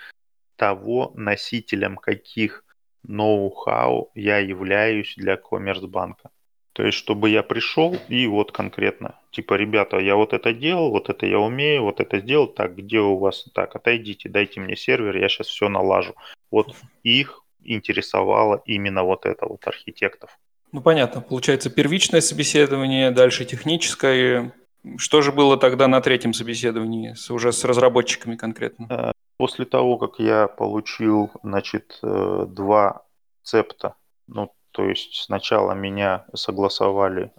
[0.55, 2.65] того, носителем каких
[3.03, 6.31] ноу-хау я являюсь для Коммерсбанка.
[6.73, 11.09] То есть, чтобы я пришел и вот конкретно, типа, ребята, я вот это делал, вот
[11.09, 15.17] это я умею, вот это сделал, так, где у вас, так, отойдите, дайте мне сервер,
[15.17, 16.13] я сейчас все налажу.
[16.51, 20.37] Вот их интересовало именно вот это вот архитектов.
[20.71, 21.21] Ну, понятно.
[21.21, 24.53] Получается, первичное собеседование, дальше техническое.
[24.97, 28.87] Что же было тогда на третьем собеседовании, с, уже с разработчиками конкретно?
[28.89, 33.03] Э, После того, как я получил, значит, э, два
[33.41, 33.95] цепта,
[34.27, 37.31] ну, то есть сначала меня согласовали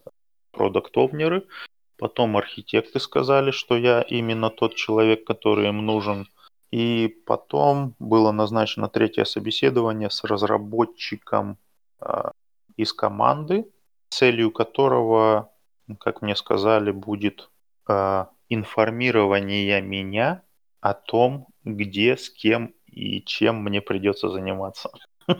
[0.52, 1.46] продукт-овнеры,
[1.98, 6.26] потом архитекты сказали, что я именно тот человек, который им нужен,
[6.70, 11.58] и потом было назначено третье собеседование с разработчиком
[12.00, 12.30] э,
[12.76, 13.66] из команды,
[14.10, 15.52] целью которого,
[15.98, 17.50] как мне сказали, будет
[17.88, 20.42] э, информирование меня
[20.80, 24.90] о том, где, с кем и чем мне придется заниматься.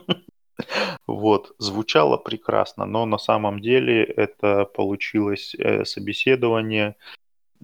[1.07, 6.97] Вот, звучало прекрасно, но на самом деле это получилось э, собеседование,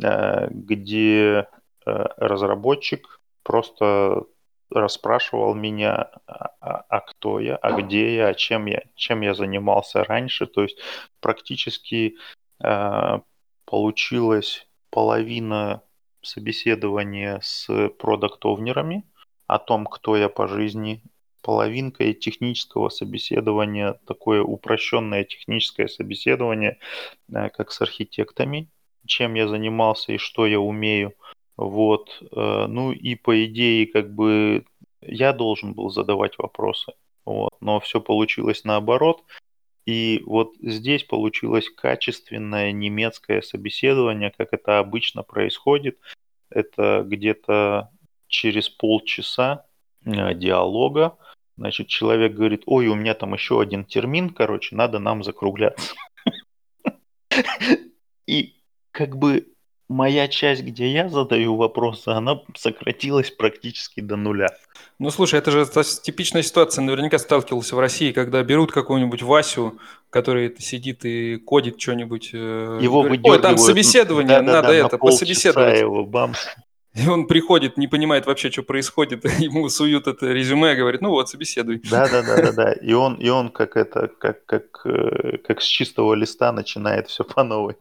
[0.03, 1.47] э, где
[1.85, 4.25] э, разработчик просто
[4.71, 10.03] расспрашивал меня, а, а, кто я, а где я, а чем я, чем я занимался
[10.03, 10.47] раньше.
[10.47, 10.79] То есть
[11.21, 12.17] практически
[12.61, 13.21] э,
[13.65, 15.83] получилось половина
[16.23, 17.69] собеседование с
[18.01, 19.05] продукт-овнерами
[19.47, 21.05] о том, кто я по жизни,
[21.43, 26.79] половинкой технического собеседования, такое упрощенное техническое собеседование,
[27.33, 28.69] э, как с архитектами,
[29.07, 31.15] чем я занимался и что я умею.
[31.57, 32.23] Вот.
[32.33, 34.65] Э, ну и по идее, как бы
[35.01, 36.93] я должен был задавать вопросы.
[37.25, 37.53] Вот.
[37.61, 39.23] Но все получилось наоборот.
[39.87, 45.99] И вот здесь получилось качественное немецкое собеседование, как это обычно происходит.
[46.51, 47.91] Это где-то
[48.29, 49.65] через полчаса
[50.05, 51.17] э, диалога.
[51.57, 55.95] Значит, человек говорит, ой, у меня там еще один термин, короче, надо нам закругляться.
[58.27, 58.57] И
[58.91, 59.47] как бы
[59.89, 64.49] моя часть, где я задаю вопросы, она сократилась практически до нуля.
[64.99, 65.67] Ну, слушай, это же
[66.03, 66.83] типичная ситуация.
[66.83, 69.79] Наверняка сталкивался в России, когда берут какого-нибудь Васю,
[70.11, 72.31] который сидит и кодит что-нибудь.
[72.33, 75.81] Э, его говорит, Ой, там собеседование, да, надо да, это, пособеседовать.
[75.81, 76.39] его, бамс.
[76.95, 81.29] И он приходит, не понимает вообще, что происходит, ему суют это резюме, говорит, ну вот,
[81.29, 81.83] собеседуй.
[81.91, 82.73] Да, да, да, да, да.
[82.73, 87.23] И он, и он как это, как, как, э, как с чистого листа начинает все
[87.23, 87.77] по новой.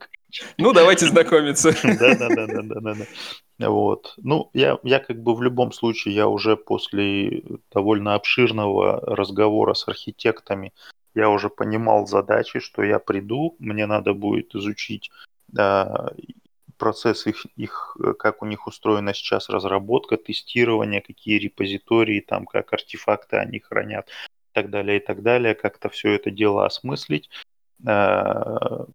[0.57, 1.71] Ну, давайте знакомиться.
[1.83, 3.69] Да, да, да, да, да, да.
[3.69, 4.13] Вот.
[4.17, 9.87] Ну, я, я как бы в любом случае, я уже после довольно обширного разговора с
[9.87, 10.73] архитектами,
[11.13, 15.09] я уже понимал задачи, что я приду, мне надо будет изучить
[15.47, 16.11] да,
[16.77, 23.37] процесс их, их, как у них устроена сейчас разработка, тестирование, какие репозитории, там, как артефакты
[23.37, 27.29] они хранят, и так далее, и так далее, как-то все это дело осмыслить,
[27.85, 28.85] а,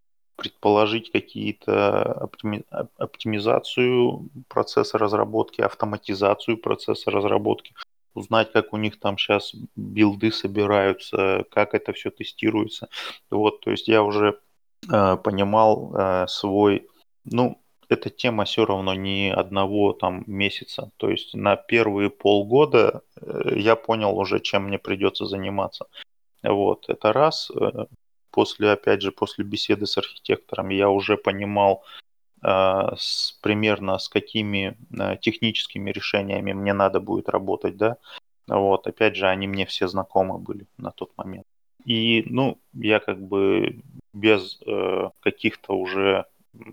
[0.40, 2.64] предположить какие-то оптими...
[2.96, 7.74] оптимизацию процесса разработки, автоматизацию процесса разработки,
[8.14, 12.88] узнать, как у них там сейчас билды собираются, как это все тестируется.
[13.30, 14.40] Вот, то есть я уже
[14.90, 16.88] э, понимал э, свой,
[17.24, 17.60] ну,
[17.90, 20.90] эта тема все равно не одного там месяца.
[20.96, 25.84] То есть на первые полгода э, я понял уже, чем мне придется заниматься.
[26.42, 27.50] Вот, это раз.
[28.30, 31.84] После, опять же, после беседы с архитектором я уже понимал
[32.42, 32.48] э,
[32.96, 37.96] с, примерно с какими э, техническими решениями мне надо будет работать, да.
[38.46, 41.46] Вот, опять же, они мне все знакомы были на тот момент.
[41.84, 46.26] И, ну, я как бы без э, каких-то уже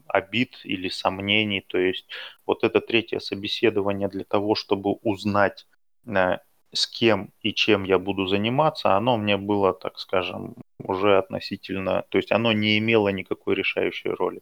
[0.08, 2.08] обид или сомнений, то есть
[2.46, 5.68] вот это третье собеседование для того, чтобы узнать,
[6.06, 6.40] э,
[6.78, 12.18] с кем и чем я буду заниматься, оно мне было, так скажем, уже относительно, то
[12.18, 14.42] есть оно не имело никакой решающей роли.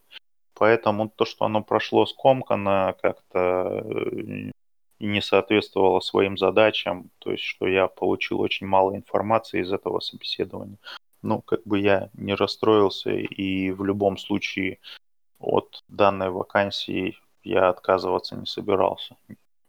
[0.53, 4.51] Поэтому то, что оно прошло скомканно, как-то э,
[4.99, 10.77] не соответствовало своим задачам, то есть что я получил очень мало информации из этого собеседования.
[11.21, 14.79] Ну, как бы я не расстроился, и в любом случае
[15.39, 19.17] от данной вакансии я отказываться не собирался.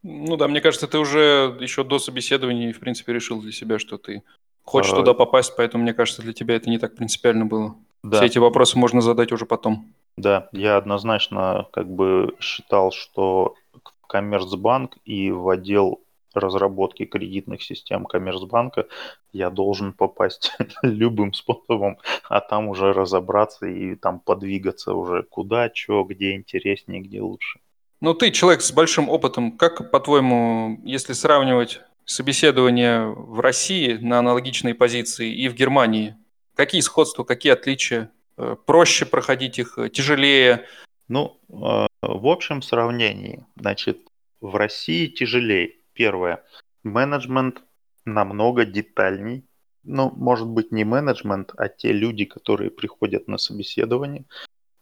[0.02, 3.98] Ну да, мне кажется, ты уже еще до собеседования, в принципе, решил для себя, что
[3.98, 4.22] ты
[4.62, 4.96] хочешь а...
[4.96, 7.76] туда попасть, поэтому, мне кажется, для тебя это не так принципиально было.
[8.02, 8.18] Да.
[8.18, 9.92] Все эти вопросы можно задать уже потом.
[10.16, 16.00] Да, я однозначно как бы считал, что в Коммерцбанк и в отдел
[16.36, 18.86] разработки кредитных систем Коммерцбанка
[19.32, 26.04] я должен попасть любым способом, а там уже разобраться и там подвигаться уже куда, что,
[26.04, 27.60] где интереснее, где лучше.
[28.00, 29.56] Ну, ты человек с большим опытом.
[29.56, 36.14] Как, по-твоему, если сравнивать собеседование в России на аналогичные позиции и в Германии,
[36.54, 38.10] какие сходства, какие отличия?
[38.36, 40.66] Э, проще проходить их, э, тяжелее?
[41.08, 43.98] Ну, э, в общем сравнении, значит,
[44.40, 45.76] в России тяжелее.
[45.94, 46.44] Первое.
[46.82, 47.62] Менеджмент
[48.04, 49.44] намного детальней.
[49.84, 54.24] Ну, может быть, не менеджмент, а те люди, которые приходят на собеседование,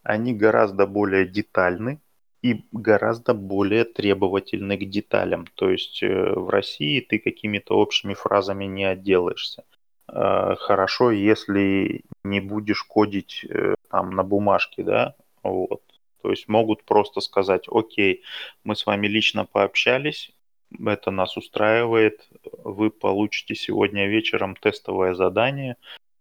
[0.03, 2.01] они гораздо более детальны,
[2.45, 5.47] и гораздо более требовательны к деталям.
[5.55, 9.65] То есть э, в России ты какими-то общими фразами не отделаешься.
[10.09, 15.81] Э, хорошо, если не будешь кодить э, там на бумажке, да, вот.
[16.21, 18.23] То есть могут просто сказать, окей,
[18.63, 20.31] мы с вами лично пообщались,
[20.87, 22.29] это нас устраивает,
[22.63, 25.77] вы получите сегодня вечером тестовое задание,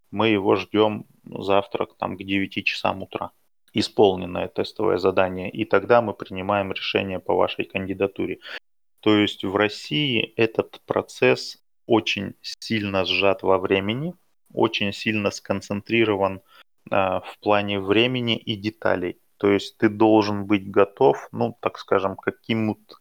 [0.10, 3.32] мы его ждем завтра там, к 9 часам утра
[3.74, 8.40] исполненное тестовое задание, и тогда мы принимаем решение по вашей кандидатуре.
[9.00, 14.14] То есть в России этот процесс очень сильно сжат во времени,
[14.54, 16.42] очень сильно сконцентрирован
[16.90, 19.18] а, в плане времени и деталей.
[19.38, 22.32] То есть ты должен быть готов, ну, так скажем, к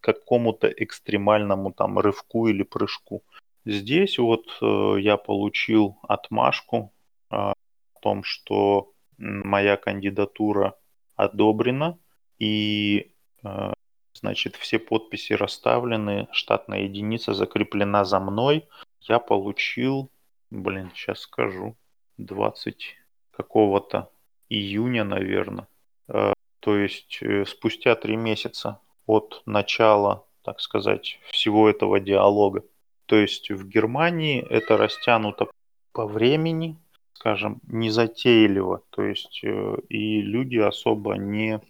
[0.01, 3.23] какому-то экстремальному там рывку или прыжку.
[3.65, 6.93] Здесь вот э, я получил отмашку
[7.31, 7.55] э, о
[8.01, 8.92] том, что
[9.23, 10.77] моя кандидатура
[11.15, 11.99] одобрена,
[12.39, 13.13] и
[13.45, 13.73] э,
[14.15, 18.69] значит все подписи расставлены, штатная единица закреплена за мной,
[19.01, 20.11] я получил,
[20.51, 21.77] блин, сейчас скажу,
[22.19, 22.97] 20
[23.31, 24.11] какого-то
[24.49, 25.69] июня, наверное.
[26.09, 32.65] Э, то есть э, спустя три месяца от начала, так сказать, всего этого диалога.
[33.07, 35.47] То есть в Германии это растянуто
[35.93, 36.77] по времени,
[37.23, 38.83] скажем, незатейливо.
[38.91, 41.61] То есть э, и люди особо не,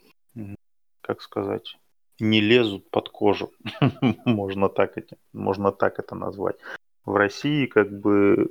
[1.02, 1.76] как сказать,
[2.18, 3.52] не лезут под кожу.
[4.24, 6.56] можно, так это, можно так это назвать.
[7.04, 8.50] В России как бы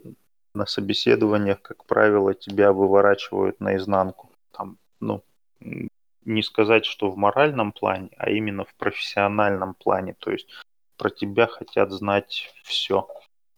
[0.53, 4.29] на собеседованиях, как правило, тебя выворачивают наизнанку.
[4.51, 5.23] Там, ну,
[6.23, 10.13] не сказать, что в моральном плане, а именно в профессиональном плане.
[10.19, 10.47] То есть
[10.97, 13.07] про тебя хотят знать все.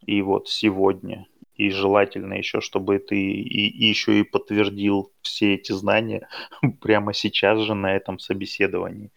[0.05, 1.27] И вот сегодня.
[1.55, 6.27] И желательно еще, чтобы ты и, и еще и подтвердил все эти знания
[6.81, 9.11] прямо сейчас же на этом собеседовании.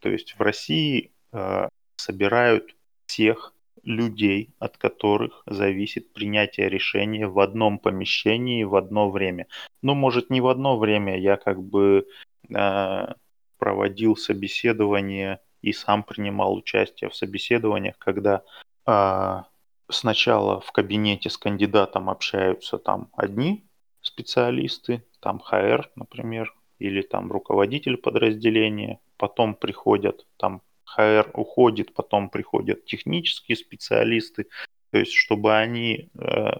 [0.00, 2.74] То есть в России э, собирают
[3.06, 9.46] всех людей, от которых зависит принятие решения в одном помещении в одно время.
[9.82, 12.06] Ну, может, не в одно время, я как бы
[12.54, 13.06] э,
[13.58, 18.42] проводил собеседование и сам принимал участие в собеседованиях, когда
[18.86, 19.42] э,
[19.92, 23.64] сначала в кабинете с кандидатом общаются там одни
[24.00, 30.62] специалисты, там ХР, например, или там руководитель подразделения, потом приходят там
[30.98, 34.48] HR уходит, потом приходят технические специалисты,
[34.90, 36.50] то есть чтобы они э,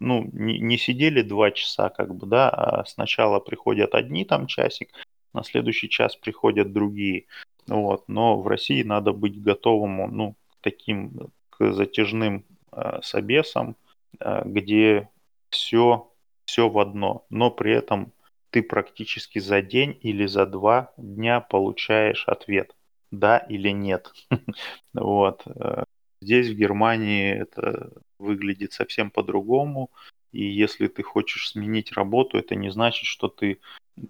[0.00, 4.90] ну, не, не сидели два часа, как бы, да, а сначала приходят одни там часик,
[5.32, 7.26] на следующий час приходят другие.
[7.66, 8.08] Вот.
[8.08, 13.76] Но в России надо быть готовым ну, к таким к затяжным э, собесам,
[14.20, 15.08] э, где
[15.50, 16.10] все,
[16.44, 18.12] все в одно, но при этом
[18.50, 22.74] ты практически за день или за два дня получаешь ответ
[23.10, 24.12] да или нет.
[24.94, 25.42] вот.
[25.46, 25.84] Э,
[26.20, 29.90] здесь, в Германии, это выглядит совсем по-другому.
[30.32, 33.60] И если ты хочешь сменить работу, это не значит, что ты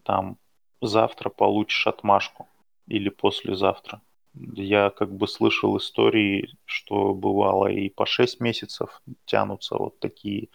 [0.03, 0.39] там
[0.81, 2.49] завтра получишь отмашку
[2.87, 4.01] или послезавтра.
[4.35, 10.49] Я как бы слышал истории, что бывало и по 6 месяцев тянутся вот такие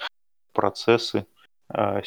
[0.53, 1.25] процессы
[1.73, 2.01] э,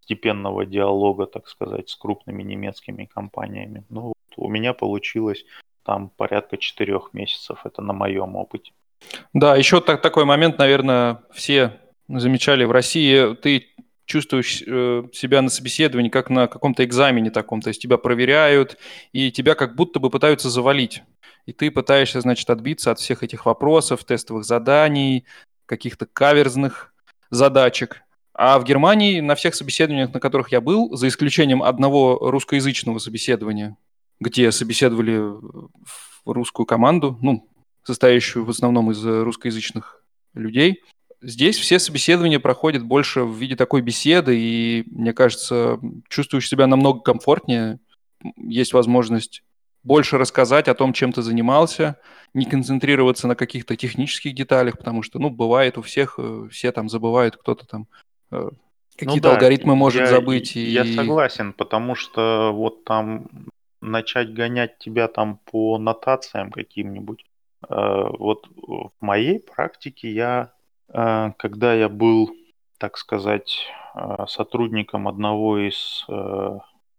[0.00, 3.84] степенного диалога, так сказать, с крупными немецкими компаниями.
[3.88, 5.44] Ну, у меня получилось
[5.82, 7.60] там порядка четырех месяцев.
[7.64, 8.72] Это на моем опыте.
[9.32, 13.34] Да, еще так, такой момент, наверное, все замечали в России.
[13.34, 13.68] Ты
[14.06, 18.78] чувствуешь э, себя на собеседовании как на каком-то экзамене таком, то есть тебя проверяют,
[19.12, 21.02] и тебя как будто бы пытаются завалить.
[21.44, 25.24] И ты пытаешься, значит, отбиться от всех этих вопросов, тестовых заданий,
[25.66, 26.94] каких-то каверзных
[27.30, 28.02] задачек.
[28.32, 33.76] А в Германии на всех собеседованиях, на которых я был, за исключением одного русскоязычного собеседования,
[34.20, 35.20] где собеседовали
[36.24, 37.48] русскую команду, ну,
[37.82, 40.02] состоящую в основном из русскоязычных
[40.34, 40.82] людей.
[41.22, 47.00] Здесь все собеседования проходят больше в виде такой беседы, и, мне кажется, чувствуешь себя намного
[47.00, 47.78] комфортнее.
[48.36, 49.42] Есть возможность
[49.86, 51.96] больше рассказать о том, чем ты занимался,
[52.34, 56.88] не концентрироваться на каких-то технических деталях, потому что, ну, бывает у всех, э, все там
[56.88, 57.86] забывают, кто-то там
[58.32, 58.50] э,
[58.96, 60.56] какие-то ну, да, алгоритмы может я, забыть.
[60.56, 60.92] Я и...
[60.94, 63.28] согласен, потому что вот там
[63.80, 67.24] начать гонять тебя там по нотациям каким-нибудь.
[67.68, 70.52] Э, вот в моей практике я,
[70.88, 72.30] когда я был,
[72.78, 76.06] так сказать, э, сотрудником одного из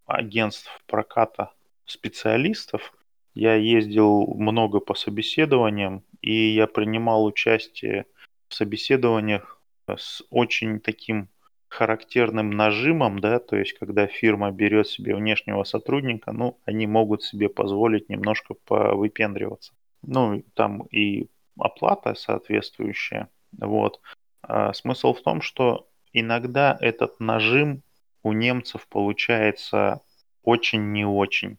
[0.06, 1.52] агентств проката
[1.86, 2.94] специалистов,
[3.34, 8.06] я ездил много по собеседованиям, и я принимал участие
[8.48, 11.30] в собеседованиях с очень таким
[11.68, 17.50] характерным нажимом, да, то есть когда фирма берет себе внешнего сотрудника, ну, они могут себе
[17.50, 19.74] позволить немножко повыпендриваться.
[20.02, 21.28] Ну, там и
[21.60, 24.02] оплата соответствующая, вот.
[24.41, 27.84] А смысл в том, что иногда этот нажим
[28.24, 30.02] у немцев получается
[30.43, 31.58] очень не очень.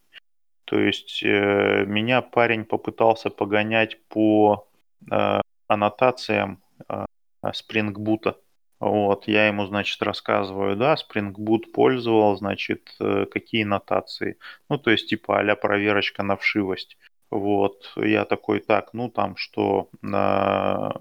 [0.65, 4.69] То есть э, меня парень попытался погонять по
[5.11, 7.05] э, аннотациям э,
[7.43, 8.37] Boot
[8.81, 14.39] вот, я ему, значит, рассказываю, да, Spring Boot пользовал, значит, э, какие нотации.
[14.69, 16.97] Ну, то есть, типа, а проверочка на вшивость.
[17.31, 20.95] Вот, я такой, так, ну, там, что на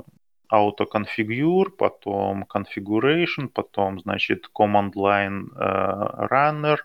[0.51, 6.77] autoconfigure, потом configuration, потом, значит, command line uh, runner,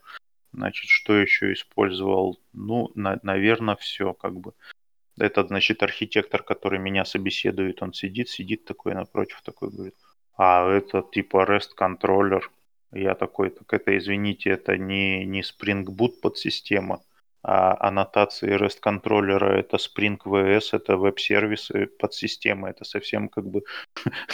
[0.52, 2.40] значит, что еще использовал?
[2.52, 4.52] Ну, на, наверное, все, как бы.
[5.18, 9.94] Этот, значит, архитектор, который меня собеседует, он сидит, сидит такой напротив, такой говорит,
[10.36, 12.50] а это типа REST контроллер.
[12.92, 17.00] Я такой, так это, извините, это не, не Spring Boot подсистема.
[17.44, 23.62] А аннотации REST контроллера это Spring VS, это веб-сервисы под системы, это совсем как бы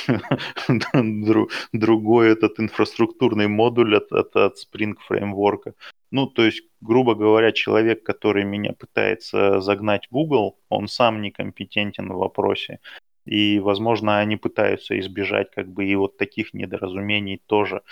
[1.73, 5.75] другой этот инфраструктурный модуль от, от, от Spring фреймворка.
[6.11, 12.13] Ну, то есть, грубо говоря, человек, который меня пытается загнать в Google, он сам некомпетентен
[12.13, 12.81] в вопросе.
[13.25, 17.83] И, возможно, они пытаются избежать как бы и вот таких недоразумений тоже,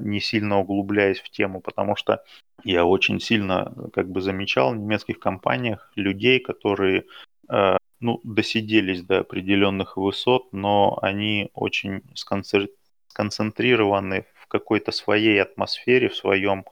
[0.00, 2.22] не сильно углубляясь в тему, потому что
[2.64, 7.04] я очень сильно как бы замечал в немецких компаниях людей, которые
[7.48, 16.16] э, ну, досиделись до определенных высот, но они очень сконцентрированы в какой-то своей атмосфере, в
[16.16, 16.64] своем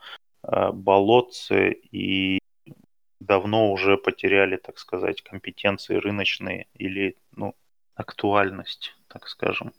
[0.43, 2.41] э, болотце и
[3.21, 7.55] давно уже потеряли, так сказать, компетенции рыночные или ну,
[7.95, 9.73] актуальность, так скажем.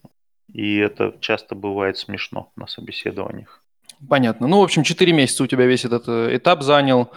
[0.52, 3.64] И это часто бывает смешно на собеседованиях.
[4.08, 4.48] Понятно.
[4.48, 7.12] Ну, в общем, 4 месяца у тебя весь этот э, этап занял.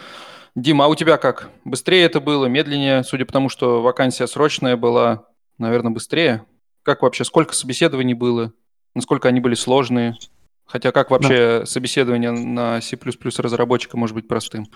[0.54, 1.50] Дима, а у тебя как?
[1.64, 3.04] Быстрее это было, медленнее?
[3.04, 5.26] Судя по тому, что вакансия срочная была,
[5.58, 6.44] наверное, быстрее.
[6.82, 8.52] Как вообще, сколько собеседований было?
[8.94, 10.16] Насколько они были сложные?
[10.64, 11.66] Хотя как вообще да.
[11.66, 12.96] собеседование на C++
[13.38, 14.66] разработчика может быть простым?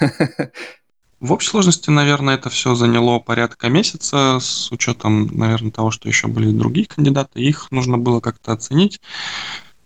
[1.22, 6.26] В общей сложности, наверное, это все заняло порядка месяца, с учетом, наверное, того, что еще
[6.26, 7.40] были другие кандидаты.
[7.40, 9.00] Их нужно было как-то оценить.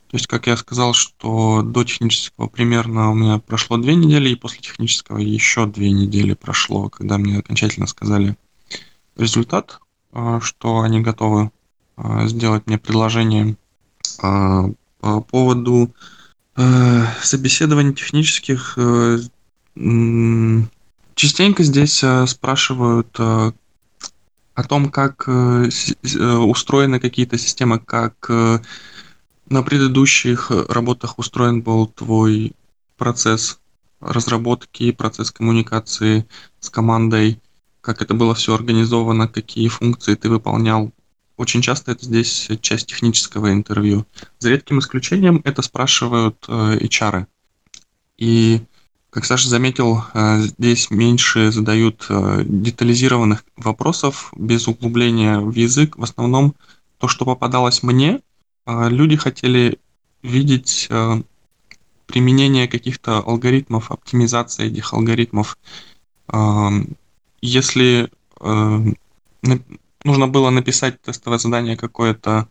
[0.08, 4.34] То есть, как я сказал, что до технического примерно у меня прошло две недели, и
[4.34, 8.34] после технического еще две недели прошло, когда мне окончательно сказали
[9.14, 9.80] результат,
[10.12, 11.50] а, что они готовы
[11.98, 13.58] а, сделать мне предложение
[14.22, 14.70] а,
[15.00, 15.94] по поводу
[16.56, 19.18] э, собеседований технических э,
[21.16, 23.52] Частенько здесь э, спрашивают э,
[24.54, 25.70] о том, как э,
[26.12, 32.52] устроены какие-то системы, как на предыдущих работах устроен был твой
[32.98, 33.58] процесс
[34.00, 36.26] разработки, процесс коммуникации
[36.60, 37.40] с командой,
[37.80, 40.92] как это было все организовано, какие функции ты выполнял.
[41.38, 44.04] Очень часто это здесь часть технического интервью.
[44.38, 47.26] За редким исключением это спрашивают HR.
[48.18, 48.60] И
[49.10, 55.96] как Саша заметил, э, здесь меньше задают э, детализированных вопросов без углубления в язык.
[55.96, 56.54] В основном
[56.98, 58.20] то, что попадалось мне,
[58.66, 59.78] э, люди хотели
[60.22, 60.88] видеть
[62.06, 65.56] применение каких-то алгоритмов, оптимизация этих алгоритмов.
[67.40, 68.10] Если
[70.02, 72.48] нужно было написать тестовое задание какое-то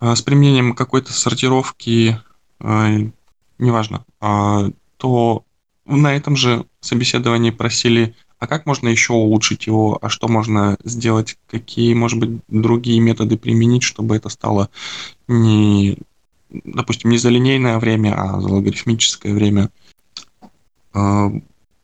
[0.00, 2.20] с применением какой-то сортировки,
[2.60, 4.04] неважно,
[4.96, 5.44] то
[5.96, 11.36] на этом же собеседовании просили, а как можно еще улучшить его, а что можно сделать,
[11.46, 14.70] какие, может быть, другие методы применить, чтобы это стало
[15.28, 15.98] не,
[16.50, 19.70] допустим, не за линейное время, а за логарифмическое время.
[20.92, 21.30] А,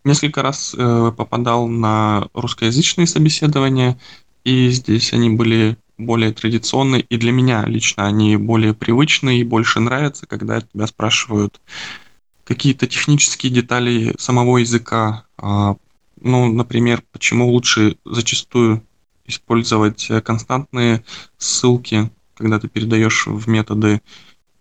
[0.05, 3.99] несколько раз э, попадал на русскоязычные собеседования,
[4.45, 9.81] и здесь они были более традиционные, и для меня лично они более привычные и больше
[9.81, 11.61] нравятся, когда тебя спрашивают,
[12.47, 15.25] какие-то технические детали самого языка.
[15.37, 15.77] А,
[16.21, 18.83] ну, например, почему лучше зачастую
[19.27, 21.05] использовать э, константные
[21.37, 24.01] ссылки, когда ты передаешь в методы,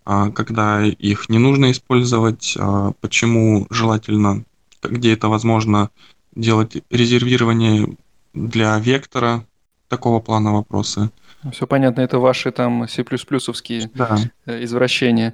[0.04, 4.44] а, когда их не нужно использовать, а, почему желательно,
[4.82, 5.90] где это возможно,
[6.34, 7.96] делать резервирование
[8.34, 9.46] для вектора,
[9.88, 11.10] такого плана вопросы.
[11.52, 14.18] Все понятно, это ваши там C++-овские да.
[14.46, 15.32] Э, извращения.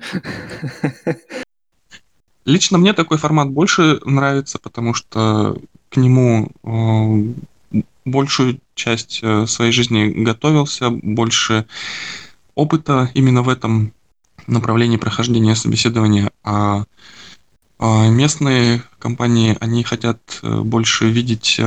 [2.45, 5.57] Лично мне такой формат больше нравится, потому что
[5.91, 11.67] к нему э, большую часть э, своей жизни готовился, больше
[12.55, 13.93] опыта именно в этом
[14.49, 16.85] направлении прохождения собеседования, а,
[17.79, 21.61] а местные компании, они хотят э, больше видеть,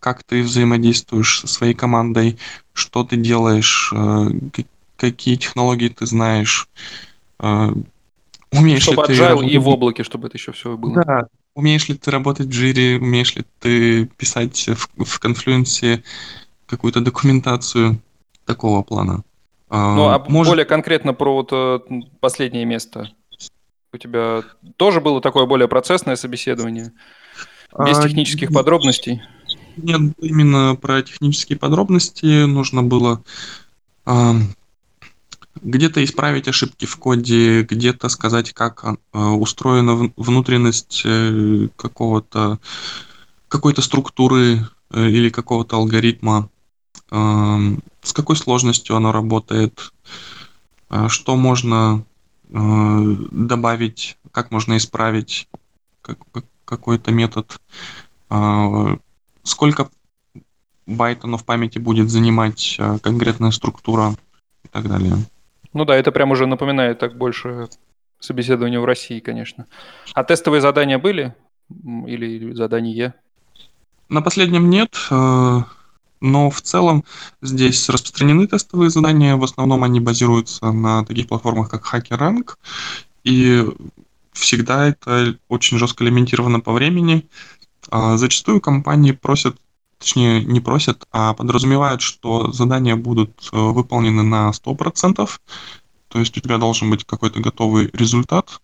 [0.00, 2.38] как ты взаимодействуешь со своей командой,
[2.74, 3.92] что ты делаешь,
[4.96, 6.68] какие технологии ты знаешь,
[8.52, 9.52] Умеешь чтобы ли ты работать...
[9.52, 11.04] и в облаке, чтобы это еще все было.
[11.04, 11.26] Да.
[11.54, 16.02] Умеешь ли ты работать в Jira, умеешь ли ты писать в, в Confluence
[16.66, 18.00] какую-то документацию
[18.44, 19.22] такого плана.
[19.68, 20.50] А, ну, а может...
[20.50, 21.80] более конкретно про вот э,
[22.20, 23.10] последнее место.
[23.92, 24.42] У тебя
[24.76, 26.92] тоже было такое более процессное собеседование?
[27.78, 29.22] Без а, технических подробностей?
[29.76, 33.22] Нет, именно про технические подробности нужно было
[35.62, 42.58] где-то исправить ошибки в коде, где-то сказать, как э, устроена внутренность э, какого-то
[43.48, 46.48] какой-то структуры э, или какого-то алгоритма,
[47.10, 49.92] эм, с какой сложностью оно работает,
[51.06, 52.04] что можно
[52.48, 55.48] добавить, как можно исправить,
[56.64, 57.60] какой-то метод,
[59.44, 59.88] сколько
[60.86, 64.16] байтонов памяти будет занимать конкретная структура
[64.64, 65.16] и так далее.
[65.72, 67.68] Ну да, это прям уже напоминает так больше
[68.18, 69.66] собеседование в России, конечно.
[70.14, 71.34] А тестовые задания были?
[72.06, 73.14] Или задания?
[74.08, 75.64] На последнем нет, а,
[76.20, 77.04] но в целом
[77.40, 79.36] здесь распространены тестовые задания.
[79.36, 82.56] В основном они базируются на таких платформах, как HackerRank.
[83.22, 83.64] И
[84.32, 87.28] всегда это очень жестко лимитировано по времени.
[87.90, 89.56] А зачастую компании просят,
[90.00, 95.28] точнее не просят, а подразумевают, что задания будут э, выполнены на 100%.
[96.08, 98.60] То есть у тебя должен быть какой-то готовый результат.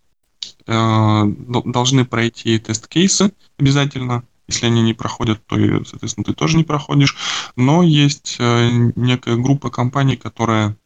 [0.66, 4.24] Э, должны пройти тест-кейсы обязательно.
[4.48, 7.16] Если они не проходят, то, соответственно, ты тоже не проходишь.
[7.54, 10.76] Но есть э, некая группа компаний, которая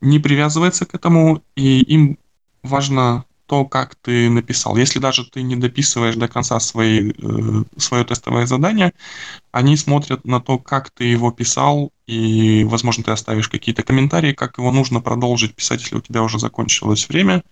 [0.00, 2.18] не привязывается к этому, и им
[2.62, 4.78] важно то, как ты написал.
[4.78, 8.94] Если даже ты не дописываешь до конца свои, э, свое тестовое задание,
[9.50, 14.56] они смотрят на то, как ты его писал, и, возможно, ты оставишь какие-то комментарии, как
[14.56, 17.42] его нужно продолжить писать, если у тебя уже закончилось время.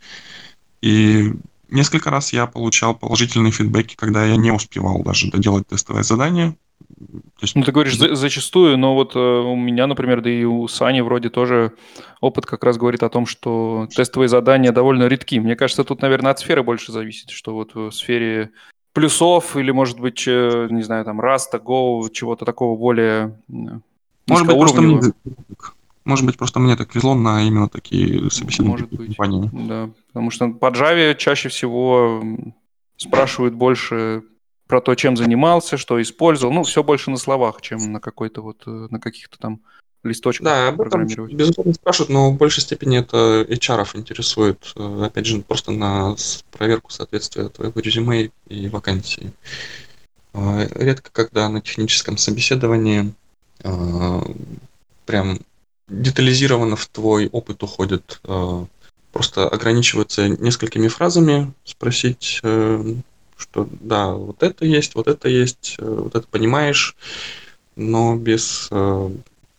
[0.80, 1.34] И
[1.68, 6.56] несколько раз я получал положительные фидбэки, когда я не успевал даже доделать тестовое задание,
[7.40, 7.56] есть...
[7.56, 11.00] Ну, ты говоришь за, зачастую, но вот э, у меня, например, да и у Сани
[11.00, 11.72] вроде тоже
[12.20, 15.38] опыт как раз говорит о том, что тестовые задания довольно редки.
[15.38, 18.50] Мне кажется, тут, наверное, от сферы больше зависит, что вот в сфере
[18.92, 23.36] плюсов или, может быть, э, не знаю, там, Rust, Go, чего-то такого более
[24.30, 25.00] может быть, просто мне,
[26.04, 29.50] может быть, просто мне так везло на именно такие собеседования Может быть, компании.
[29.52, 29.90] да.
[30.08, 32.22] Потому что по Java чаще всего
[32.96, 34.22] спрашивают больше
[34.70, 36.54] про то, чем занимался, что использовал.
[36.54, 39.60] Ну, все больше на словах, чем на какой-то вот, э, на каких-то там
[40.04, 45.26] листочках да, об этом, безусловно, спрашивают, но в большей степени это HR интересует, э, опять
[45.26, 46.14] же, просто на
[46.52, 49.32] проверку соответствия твоего резюме и вакансии.
[50.32, 53.12] А, редко, когда на техническом собеседовании
[53.64, 54.22] а,
[55.04, 55.40] прям
[55.88, 58.20] детализированно в твой опыт уходит.
[58.22, 58.64] А,
[59.12, 62.94] просто ограничиваются несколькими фразами, спросить, э,
[63.40, 66.96] что да, вот это есть, вот это есть, э, вот это понимаешь,
[67.76, 69.10] но без э,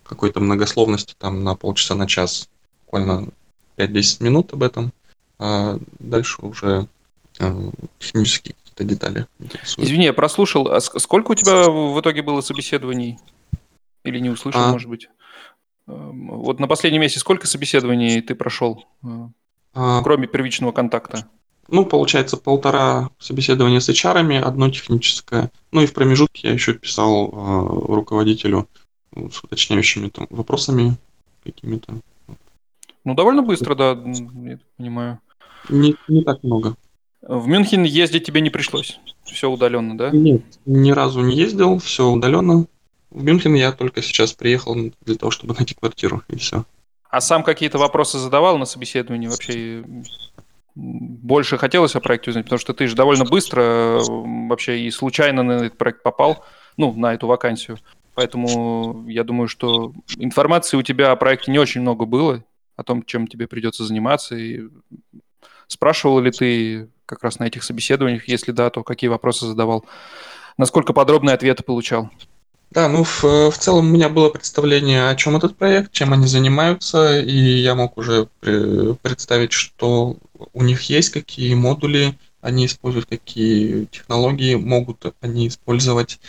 [0.03, 2.49] какой-то многословности там на полчаса, на час,
[2.85, 3.29] буквально
[3.77, 4.91] 5-10 минут об этом,
[5.39, 6.87] а дальше уже
[7.39, 9.87] э, технические какие-то детали интересуют.
[9.87, 10.67] Извини, я прослушал.
[10.67, 13.17] А сколько у тебя в итоге было собеседований?
[14.03, 14.71] Или не услышал, а...
[14.71, 15.09] может быть?
[15.87, 18.85] Эм, вот на последнем месяце сколько собеседований ты прошел,
[19.73, 20.01] а...
[20.03, 21.27] кроме первичного контакта?
[21.67, 25.51] Ну, получается, полтора собеседования с HR, одно техническое.
[25.71, 28.67] Ну и в промежутке я еще писал э, руководителю
[29.15, 30.97] с уточняющими там вопросами
[31.43, 31.95] какими-то.
[33.03, 35.19] Ну, довольно быстро, да, я понимаю.
[35.69, 36.75] Не, не так много.
[37.21, 38.99] В Мюнхен ездить тебе не пришлось?
[39.23, 40.09] Все удаленно, да?
[40.11, 42.65] Нет, ни разу не ездил, все удаленно.
[43.11, 46.65] В Мюнхен я только сейчас приехал для того, чтобы найти квартиру, и все.
[47.09, 49.83] А сам какие-то вопросы задавал на собеседовании вообще?
[50.75, 55.51] Больше хотелось о проекте узнать, потому что ты же довольно быстро вообще и случайно на
[55.53, 56.45] этот проект попал,
[56.77, 57.77] ну, на эту вакансию.
[58.13, 62.43] Поэтому я думаю, что информации у тебя о проекте не очень много было,
[62.75, 64.35] о том, чем тебе придется заниматься.
[64.35, 64.63] И
[65.67, 69.85] спрашивал ли ты как раз на этих собеседованиях, если да, то какие вопросы задавал?
[70.57, 72.09] Насколько подробные ответы получал?
[72.71, 76.25] Да, ну в, в целом у меня было представление, о чем этот проект, чем они
[76.25, 80.15] занимаются, и я мог уже представить, что
[80.53, 86.19] у них есть, какие модули они используют, какие технологии могут они использовать.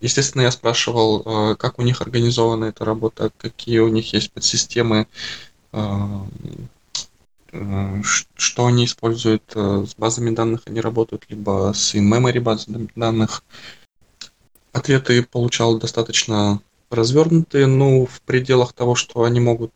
[0.00, 5.06] Естественно, я спрашивал, э, как у них организована эта работа, какие у них есть подсистемы,
[5.72, 6.08] э,
[7.52, 13.44] э, что они используют с базами данных, они работают либо с in-memory базами данных.
[14.74, 16.60] Ответы получал достаточно
[16.90, 19.72] развернутые, ну, в пределах того, что они могут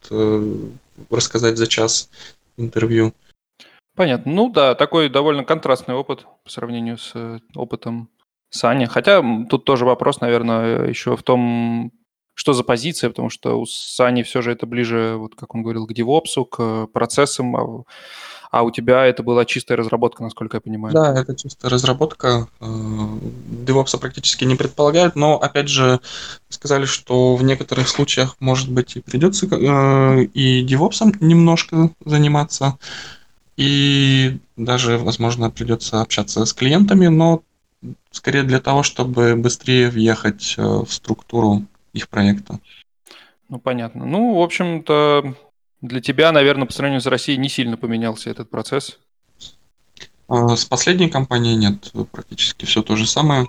[1.11, 2.11] рассказать за час
[2.57, 3.15] интервью.
[3.99, 4.31] Понятно.
[4.31, 8.09] Ну да, такой довольно контрастный опыт по сравнению с э, опытом
[8.49, 8.85] Сани.
[8.85, 11.91] Хотя тут тоже вопрос, наверное, еще в том,
[12.35, 15.89] что за позиция, потому что у Сани все же это ближе, вот как он говорил,
[15.89, 17.85] к девопсу, к процессам,
[18.51, 20.95] а, у тебя это была чистая разработка, насколько я понимаю.
[20.95, 22.49] Да, это чистая разработка.
[22.61, 26.01] DevOps э, практически не предполагают, но, опять же,
[26.49, 32.79] сказали, что в некоторых случаях, может быть, и придется э, и DevOps немножко заниматься.
[33.57, 37.43] И даже, возможно, придется общаться с клиентами, но
[38.11, 42.61] скорее для того, чтобы быстрее въехать э, в структуру их проекта.
[43.49, 44.05] Ну, понятно.
[44.07, 45.35] Ну, в общем-то,
[45.81, 48.99] для тебя, наверное, по сравнению с Россией не сильно поменялся этот процесс.
[50.29, 53.47] А с последней компанией нет, практически все то же самое.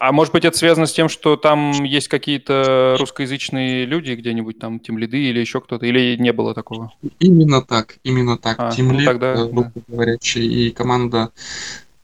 [0.00, 4.78] А может быть, это связано с тем, что там есть какие-то русскоязычные люди где-нибудь, там,
[4.78, 6.92] тем лиды или еще кто-то, или не было такого?
[7.18, 8.56] Именно так, именно так.
[8.60, 9.62] А, Тим ну тогда, э, да.
[9.62, 11.32] русскоговорящий, и команда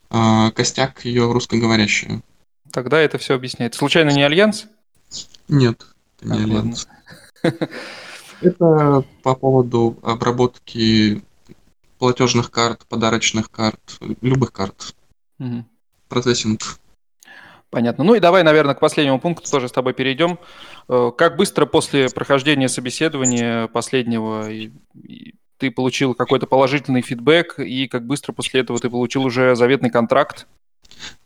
[0.09, 2.21] э, Костяк ее русскоговорящая.
[2.71, 3.75] Тогда это все объясняет.
[3.75, 4.65] Случайно не Allianz?
[5.47, 5.85] Нет,
[6.21, 6.75] не Так, ладно.
[8.41, 11.21] Это по поводу обработки
[11.97, 14.95] платежных карт, подарочных карт, любых карт.
[15.39, 15.65] Мгм.
[16.09, 16.61] Процессинг.
[17.69, 18.03] Понятно.
[18.03, 20.39] Ну и давай, наверное, к последнему пункту тоже с тобой перейдем.
[20.87, 24.71] Э, Как быстро после прохождения собеседования последнего и-
[25.03, 29.89] и ты получил какой-то положительный фидбэк, и как быстро после этого ты получил уже заветный
[29.89, 30.47] контракт?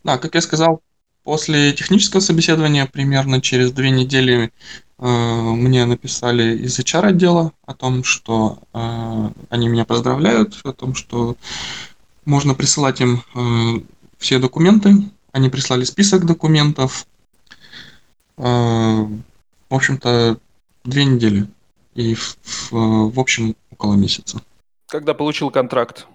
[0.02, 0.80] Да, как я сказал,
[1.24, 4.52] после технического собеседования примерно через две недели
[5.06, 11.36] мне написали из HR отдела о том, что э, они меня поздравляют, о том, что
[12.26, 13.80] можно присылать им э,
[14.18, 14.92] все документы.
[15.32, 17.06] Они прислали список документов.
[18.36, 20.38] Э, в общем-то,
[20.84, 21.48] две недели.
[21.94, 22.36] И в,
[22.70, 24.42] в- в общем около месяца.
[24.86, 26.06] Когда получил контракт,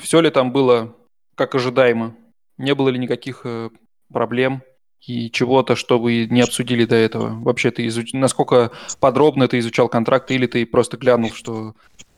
[0.00, 0.94] все ли там было
[1.34, 2.14] как ожидаемо?
[2.58, 3.70] Не было ли никаких э,
[4.12, 4.62] проблем
[5.06, 7.38] и чего-то, что вы не обсудили до этого?
[7.40, 8.12] Вообще, ты изуч...
[8.12, 11.74] насколько подробно ты изучал контракт, или ты просто глянул, что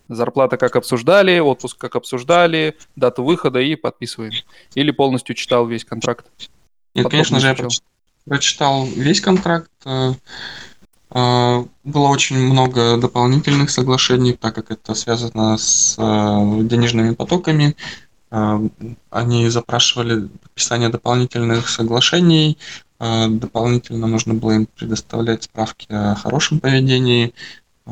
[0.08, 4.32] зарплата как обсуждали, отпуск как обсуждали, дату выхода и подписываем?
[4.74, 6.26] Или полностью читал весь контракт?
[6.94, 7.68] Нет, Подробно конечно же, я изучал.
[7.68, 7.80] проч-
[8.24, 9.70] прочитал весь контракт.
[9.84, 10.12] э,
[11.10, 17.76] э, Было очень много дополнительных соглашений, так как это связано с э, денежными потоками.
[18.30, 18.58] Э,
[19.10, 22.58] Они запрашивали подписание дополнительных соглашений.
[22.98, 27.32] э, Дополнительно нужно было им предоставлять справки о хорошем поведении,
[27.86, 27.90] э,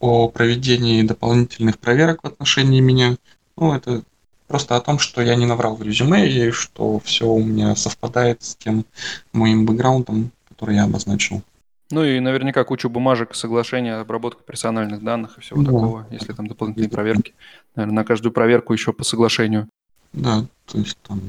[0.00, 3.16] о проведении дополнительных проверок в отношении меня.
[3.56, 4.02] Ну, это
[4.48, 8.42] просто о том, что я не наврал в резюме и что все у меня совпадает
[8.42, 8.84] с тем
[9.32, 11.42] моим бэкграундом, который я обозначил.
[11.90, 15.66] Ну и наверняка кучу бумажек, соглашения, обработка персональных данных и всего Да.
[15.66, 17.34] такого, если там дополнительные проверки.
[17.74, 19.68] Наверное, на каждую проверку еще по соглашению.
[20.12, 21.20] Да, то есть там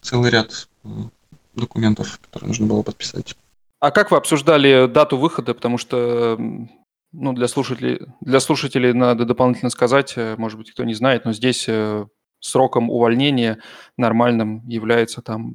[0.00, 0.88] целый ряд э,
[1.54, 3.36] документов, которые нужно было подписать.
[3.80, 5.54] А как вы обсуждали дату выхода?
[5.54, 6.38] Потому что
[7.12, 11.32] ну, для, слушателей, для слушателей надо дополнительно сказать, э, может быть, кто не знает, но
[11.32, 12.06] здесь э,
[12.40, 13.58] сроком увольнения
[13.96, 15.54] нормальным является там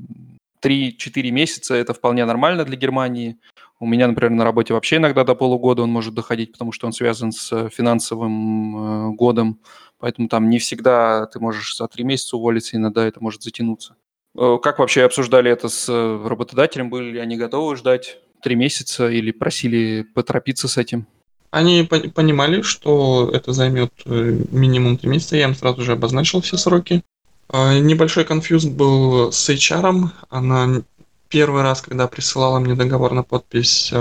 [0.63, 1.75] 3-4 месяца.
[1.75, 3.37] Это вполне нормально для Германии.
[3.79, 6.93] У меня, например, на работе вообще иногда до полугода он может доходить, потому что он
[6.93, 9.59] связан с финансовым годом.
[9.99, 13.95] Поэтому там не всегда ты можешь за 3 месяца уволиться, иногда это может затянуться.
[14.37, 16.89] Э, Как вообще обсуждали это с э, работодателем?
[16.89, 21.05] Были ли они готовы ждать три месяца или просили поторопиться с этим?
[21.51, 26.41] Они пон- понимали, что это займет э, минимум три месяца, я им сразу же обозначил
[26.41, 27.03] все сроки.
[27.51, 30.09] Небольшой конфьюз был с HR.
[30.29, 30.83] Она
[31.29, 33.91] первый раз, когда присылала мне договор на подпись,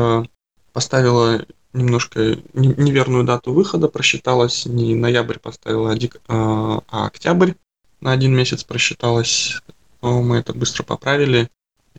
[0.74, 7.52] поставила немножко не- неверную дату выхода, просчиталась не ноябрь, поставила дек- э, а октябрь.
[8.00, 9.60] На один месяц просчиталась.
[10.02, 11.48] Но мы это быстро поправили.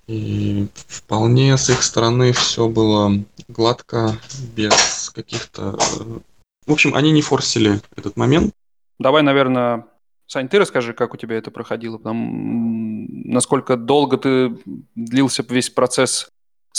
[0.08, 3.12] И вполне с их стороны все было
[3.48, 4.18] гладко,
[4.56, 5.78] без каких-то...
[6.66, 8.54] В общем, они не форсили этот момент.
[8.98, 9.86] Давай, наверное,
[10.28, 14.56] Сань, ты расскажи, как у тебя это проходило, потому, м, насколько долго ты
[14.94, 16.30] длился весь процесс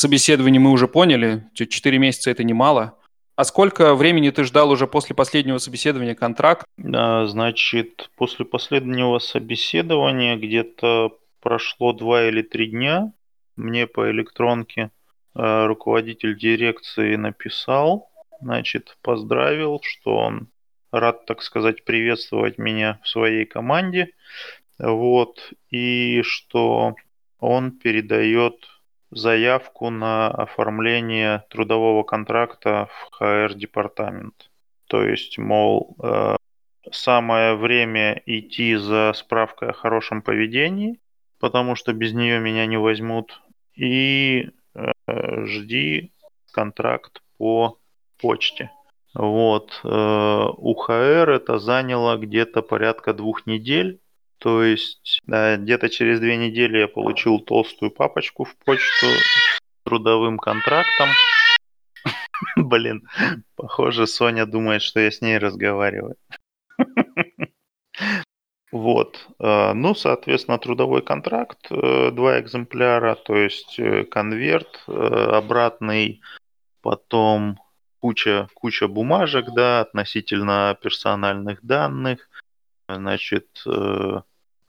[0.01, 2.97] собеседования, мы уже поняли, Ч- четыре месяца это немало.
[3.37, 6.67] А сколько времени ты ждал уже после последнего собеседования контракт?
[6.95, 13.13] А, Значит, после последнего собеседования где-то прошло два или три дня.
[13.57, 14.91] Мне по электронке
[15.35, 18.11] э, руководитель дирекции написал,
[18.41, 20.49] значит, поздравил, что он
[20.91, 24.11] рад, так сказать, приветствовать меня в своей команде.
[24.79, 26.95] Вот, и что
[27.39, 28.67] он передает
[29.11, 34.51] заявку на оформление трудового контракта в ХР-департамент.
[34.87, 36.37] То есть, мол, э,
[36.91, 41.01] самое время идти за справкой о хорошем поведении,
[41.39, 43.41] потому что без нее меня не возьмут.
[43.75, 46.13] И э, жди
[46.53, 47.79] контракт по
[48.19, 48.71] почте.
[49.15, 49.81] Вот.
[49.85, 54.01] э, У ХР это заняло где-то порядка двух недель.
[54.41, 60.39] То есть э, где-то через две недели я получил толстую папочку в почту с трудовым
[60.39, 61.11] контрактом.
[62.57, 63.07] Блин,
[63.55, 66.17] похоже, Соня думает, что я с ней разговариваю.
[68.73, 69.27] Вот.
[69.41, 76.21] э, Ну, соответственно, трудовой контракт, э, два экземпляра, то есть э, конверт обратный,
[76.81, 77.59] потом
[77.99, 82.31] куча, куча бумажек, да, относительно персональных данных,
[82.89, 83.65] значит,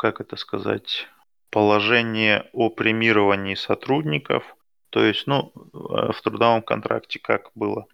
[0.01, 1.07] как это сказать,
[1.51, 4.43] положение о премировании сотрудников.
[4.89, 7.85] То есть, ну, в трудовом контракте как было?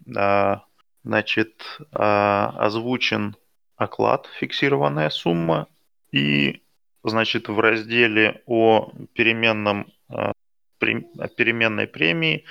[1.04, 3.36] Значит, озвучен
[3.76, 5.68] оклад, фиксированная сумма,
[6.14, 6.62] и,
[7.04, 10.32] значит, в разделе о переменном, о
[10.80, 12.46] переменной премии,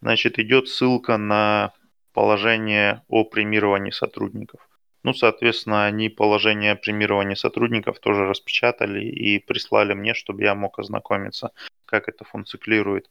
[0.00, 1.72] значит, идет ссылка на
[2.12, 4.68] положение о премировании сотрудников.
[5.06, 10.80] Ну, соответственно, они положение о премировании сотрудников тоже распечатали и прислали мне, чтобы я мог
[10.80, 11.52] ознакомиться,
[11.84, 13.08] как это функционирует.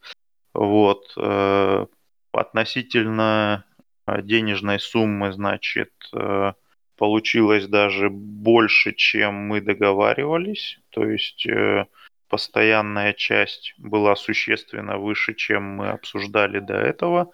[0.53, 1.13] Вот.
[1.15, 1.85] Э,
[2.33, 3.63] относительно
[4.05, 6.51] денежной суммы, значит, э,
[6.97, 10.79] получилось даже больше, чем мы договаривались.
[10.89, 11.85] То есть э,
[12.27, 17.31] постоянная часть была существенно выше, чем мы обсуждали до этого.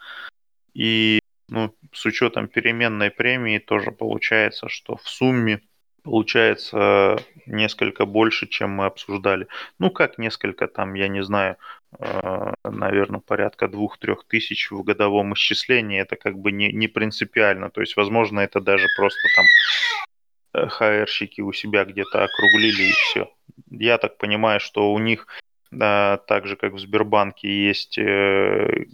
[0.76, 1.21] И
[1.52, 5.62] ну, с учетом переменной премии тоже получается, что в сумме
[6.02, 9.48] получается несколько больше, чем мы обсуждали.
[9.78, 11.58] Ну, как несколько там, я не знаю,
[12.00, 16.00] э, наверное, порядка двух-трех тысяч в годовом исчислении.
[16.00, 17.70] Это как бы не, не принципиально.
[17.70, 19.46] То есть, возможно, это даже просто там
[20.54, 23.30] hr у себя где-то округлили и все.
[23.70, 25.28] Я так понимаю, что у них
[25.72, 28.86] да, так же, как в Сбербанке, есть э,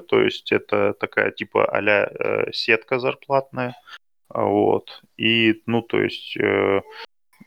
[0.00, 3.76] то есть это такая типа а э, сетка зарплатная.
[4.30, 5.02] Вот.
[5.16, 6.80] И, ну, то есть э,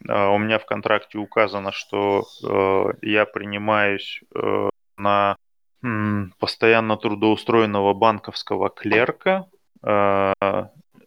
[0.07, 5.35] а, у меня в контракте указано, что э, я принимаюсь э, на
[5.83, 9.47] м, постоянно трудоустроенного банковского клерка
[9.83, 10.33] э,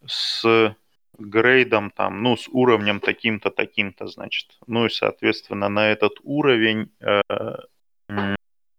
[0.07, 0.75] с
[1.21, 4.59] грейдом там, ну, с уровнем таким-то, таким-то, значит.
[4.67, 7.23] Ну и, соответственно, на этот уровень э,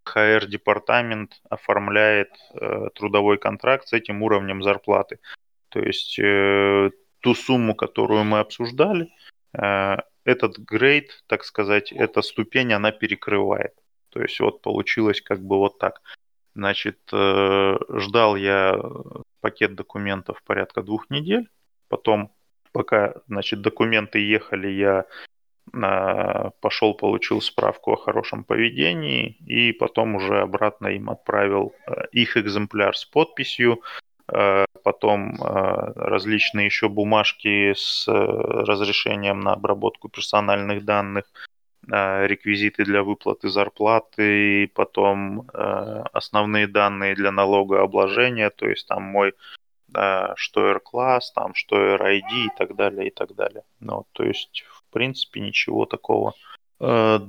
[0.05, 5.19] HR-департамент оформляет э, трудовой контракт с этим уровнем зарплаты.
[5.69, 6.91] То есть э,
[7.22, 9.09] ту сумму, которую мы обсуждали,
[9.53, 13.73] э, этот грейд, так сказать, эта ступень, она перекрывает.
[14.09, 16.01] То есть вот получилось как бы вот так.
[16.53, 18.77] Значит, э, ждал я
[19.39, 21.49] пакет документов порядка двух недель.
[21.91, 22.31] Потом,
[22.72, 25.05] пока, значит, документы ехали, я
[25.73, 32.38] а, пошел, получил справку о хорошем поведении и потом уже обратно им отправил а, их
[32.38, 33.81] экземпляр с подписью,
[34.27, 41.26] а, потом различные еще бумажки с э, разрешением на обработку персональных данных,
[41.88, 45.49] реквизиты для выплаты зарплаты, потом
[46.13, 49.34] основные данные для налогообложения, то есть там мой
[49.93, 53.63] что R-класс, там, что R-ID и так далее, и так далее.
[53.80, 56.34] Ну, то есть, в принципе, ничего такого
[56.80, 57.19] э,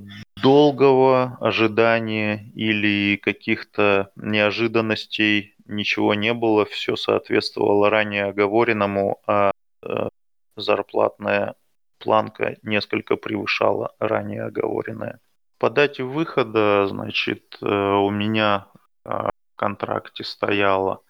[0.41, 6.65] долгого ожидания или каких-то неожиданностей ничего не было.
[6.65, 10.09] Все соответствовало ранее оговоренному, а э,
[10.55, 11.55] зарплатная
[11.99, 15.19] планка несколько превышала ранее оговоренная.
[15.57, 18.67] По дате выхода, значит, э, у меня
[19.05, 21.01] в контракте стояло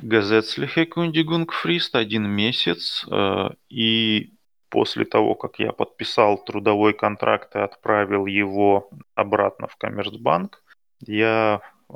[0.00, 3.04] Gesetzliche Kündigungsfrist один месяц.
[3.10, 4.34] Э, и
[4.68, 10.62] после того, как я подписал трудовой контракт и отправил его обратно в Коммерцбанк,
[11.00, 11.94] я э,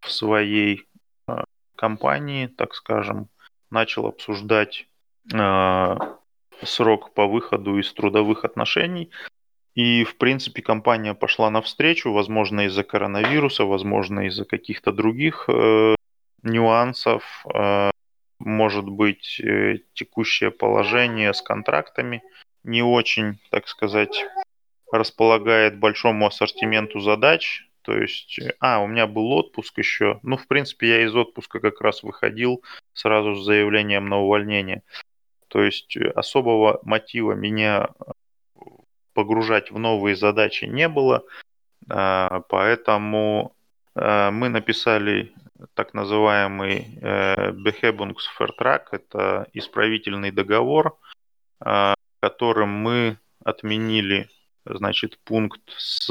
[0.00, 0.86] в своей
[1.28, 1.44] э,
[1.76, 3.28] компании, так скажем,
[3.70, 4.86] начал обсуждать
[6.62, 9.10] срок по выходу из трудовых отношений.
[9.74, 15.48] И, в принципе, компания пошла навстречу, возможно, из-за коронавируса, возможно, из-за каких-то других
[16.44, 17.90] нюансов э,
[18.38, 22.22] может быть э, текущее положение с контрактами
[22.62, 24.24] не очень, так сказать,
[24.90, 27.68] располагает большому ассортименту задач.
[27.82, 30.20] То есть, э, а, у меня был отпуск еще.
[30.22, 32.62] Ну, в принципе, я из отпуска как раз выходил
[32.92, 34.82] сразу с заявлением на увольнение.
[35.48, 37.90] То есть особого мотива меня
[39.12, 41.24] погружать в новые задачи не было.
[41.86, 43.54] Поэтому
[43.94, 45.32] мы написали
[45.74, 50.98] так называемый э, Behebungsvertrag, это исправительный договор,
[51.64, 54.28] э, которым мы отменили,
[54.64, 56.10] значит, пункт с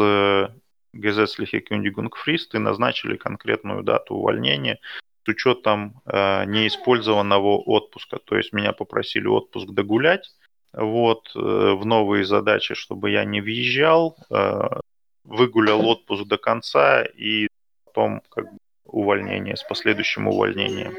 [0.94, 4.80] Gesetzliche Kündigungsfrist и назначили конкретную дату увольнения
[5.26, 8.20] с учетом э, неиспользованного отпуска.
[8.20, 10.36] То есть меня попросили отпуск догулять,
[10.74, 14.80] вот, э, в новые задачи, чтобы я не въезжал, э,
[15.24, 17.48] выгулял отпуск до конца и
[17.86, 18.57] потом как бы
[18.94, 20.94] увольнение, с последующим увольнением.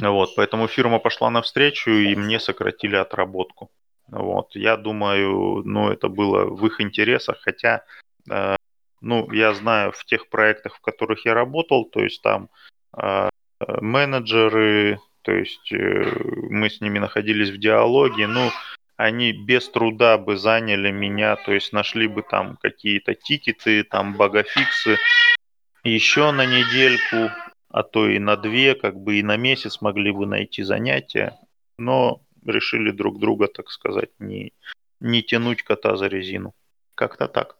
[0.00, 3.70] Вот, поэтому фирма пошла навстречу, и мне сократили отработку.
[4.08, 7.84] Вот, я думаю, ну, это было в их интересах, хотя,
[8.30, 8.56] э,
[9.00, 12.48] ну, я знаю в тех проектах, в которых я работал, то есть там
[12.96, 13.28] э,
[13.80, 16.10] менеджеры, то есть э,
[16.50, 18.50] мы с ними находились в диалоге, ну,
[18.96, 24.98] они без труда бы заняли меня, то есть нашли бы там какие-то тикеты, там багафиксы
[25.84, 27.34] еще на недельку,
[27.68, 31.38] а то и на две, как бы и на месяц могли бы найти занятия,
[31.78, 34.52] но решили друг друга, так сказать, не,
[35.00, 36.54] не тянуть кота за резину.
[36.94, 37.56] Как-то так.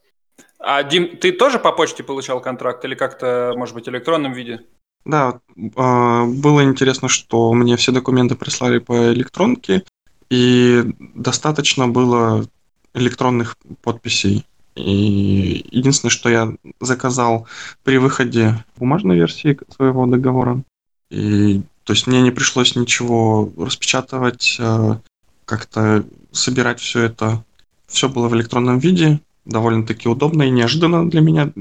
[0.59, 4.61] А, Дим, ты тоже по почте получал контракт или как-то, может быть, в электронном виде?
[5.05, 5.41] Да,
[5.77, 9.85] а, было интересно, что мне все документы прислали по электронке,
[10.31, 12.47] и достаточно было
[12.95, 14.47] электронных подписей.
[14.75, 17.47] И единственное, что я заказал
[17.85, 20.63] при выходе бумажной версии своего договора,
[21.11, 25.01] и то есть мне не пришлось ничего распечатывать, а,
[25.45, 27.45] как-то собирать все это.
[27.87, 31.53] Все было в электронном виде, довольно-таки удобно и неожиданно для меня,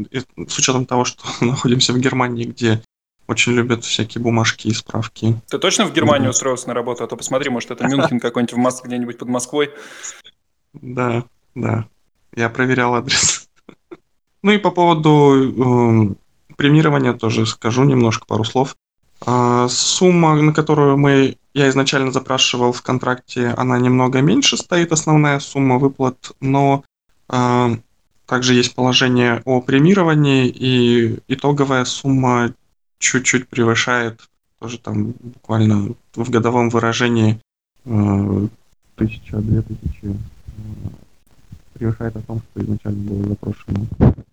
[0.48, 2.82] с учетом того, что находимся в Германии, где
[3.28, 5.40] очень любят всякие бумажки и справки.
[5.50, 7.04] Ты точно в Германию mm устроился на работу?
[7.04, 9.72] А то посмотри, может, это Мюнхен какой-нибудь в Москве, где-нибудь под Москвой.
[10.74, 11.26] Да,
[11.56, 11.88] да.
[12.36, 13.48] Я проверял адрес.
[14.44, 18.76] Ну и по поводу э, премирования тоже скажу немножко пару слов.
[19.24, 25.40] Э, сумма, на которую мы я изначально запрашивал в контракте, она немного меньше стоит, основная
[25.40, 26.84] сумма выплат, но
[27.30, 27.76] э,
[28.26, 32.54] также есть положение о премировании, и итоговая сумма
[33.00, 34.22] чуть-чуть превышает,
[34.60, 37.42] тоже там буквально в годовом выражении
[37.86, 38.48] э,
[38.96, 40.16] тысяча, две тысячи э,
[41.82, 43.86] превышает о том, что изначально было запрошено.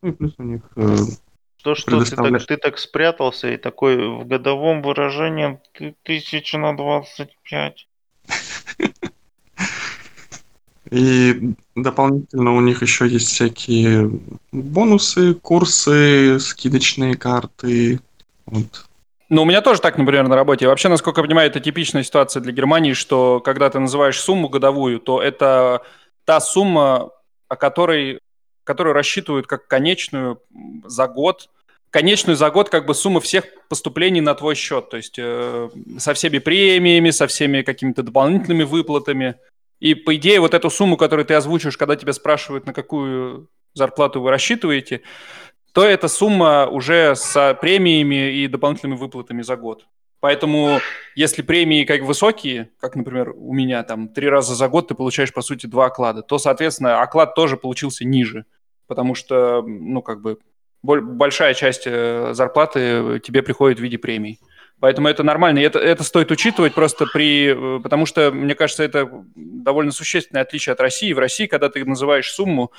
[0.03, 0.97] Ну и плюс у них э,
[1.57, 2.39] что, что предоставля...
[2.39, 7.89] ты, так, ты так спрятался и такой в годовом выражении ты тысяча на двадцать пять.
[10.91, 14.11] И дополнительно у них еще есть всякие
[14.53, 18.01] бонусы, курсы, скидочные карты,
[18.45, 18.85] вот.
[19.31, 20.67] Ну, у меня тоже так, например, на работе.
[20.67, 25.01] Вообще, насколько я понимаю, это типичная ситуация для Германии, что когда ты называешь сумму годовую,
[25.01, 25.83] то это
[26.25, 27.11] та сумма,
[27.49, 28.21] о которой,
[28.65, 30.41] которую рассчитывают как конечную
[30.85, 31.51] за год.
[31.91, 34.91] Конечную за год как бы сумма всех поступлений на твой счет.
[34.91, 39.37] То есть э, со всеми премиями, со всеми какими-то дополнительными выплатами.
[39.81, 44.21] И, по идее, вот эту сумму, которую ты озвучиваешь, когда тебя спрашивают, на какую зарплату
[44.21, 45.03] вы рассчитываете,
[45.73, 49.87] то эта сумма уже с премиями и дополнительными выплатами за год.
[50.21, 50.81] Поэтому,
[51.15, 55.33] если премии как высокие, как, например, у меня там три раза за год ты получаешь,
[55.33, 58.45] по сути, два оклада, то, соответственно, оклад тоже получился ниже,
[58.87, 60.39] потому что, ну, как бы,
[60.83, 64.41] большая часть э, зарплаты тебе приходит в виде премий.
[64.81, 65.59] Поэтому это нормально.
[65.59, 67.55] И это, это стоит учитывать просто при...
[67.55, 71.13] Э, потому что, мне кажется, это довольно существенное отличие от России.
[71.13, 72.73] В России, когда ты называешь сумму,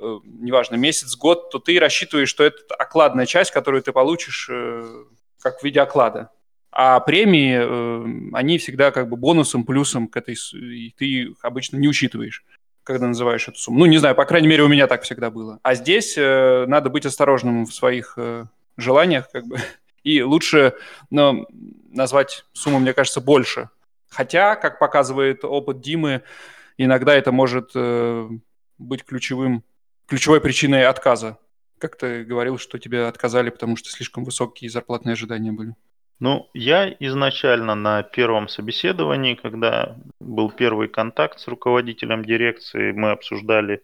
[0.00, 5.04] Э, неважно, месяц, год, то ты рассчитываешь, что это окладная часть, которую ты получишь э,
[5.40, 6.30] как в виде оклада.
[6.72, 11.76] А премии, э, они всегда как бы бонусом, плюсом к этой, и ты их обычно
[11.76, 12.44] не учитываешь,
[12.84, 13.80] когда называешь эту сумму.
[13.80, 15.58] Ну, не знаю, по крайней мере, у меня так всегда было.
[15.62, 18.16] А здесь надо быть осторожным в своих
[18.76, 19.58] желаниях, как бы,
[20.04, 20.74] и лучше
[21.10, 21.46] но,
[21.90, 23.68] назвать сумму, мне кажется, больше.
[24.08, 26.22] Хотя, как показывает опыт Димы,
[26.78, 27.72] иногда это может
[28.78, 29.64] быть ключевым
[30.10, 31.38] ключевой причиной отказа?
[31.78, 35.76] Как ты говорил, что тебе отказали, потому что слишком высокие зарплатные ожидания были?
[36.20, 43.82] Ну, я изначально на первом собеседовании, когда был первый контакт с руководителем дирекции, мы обсуждали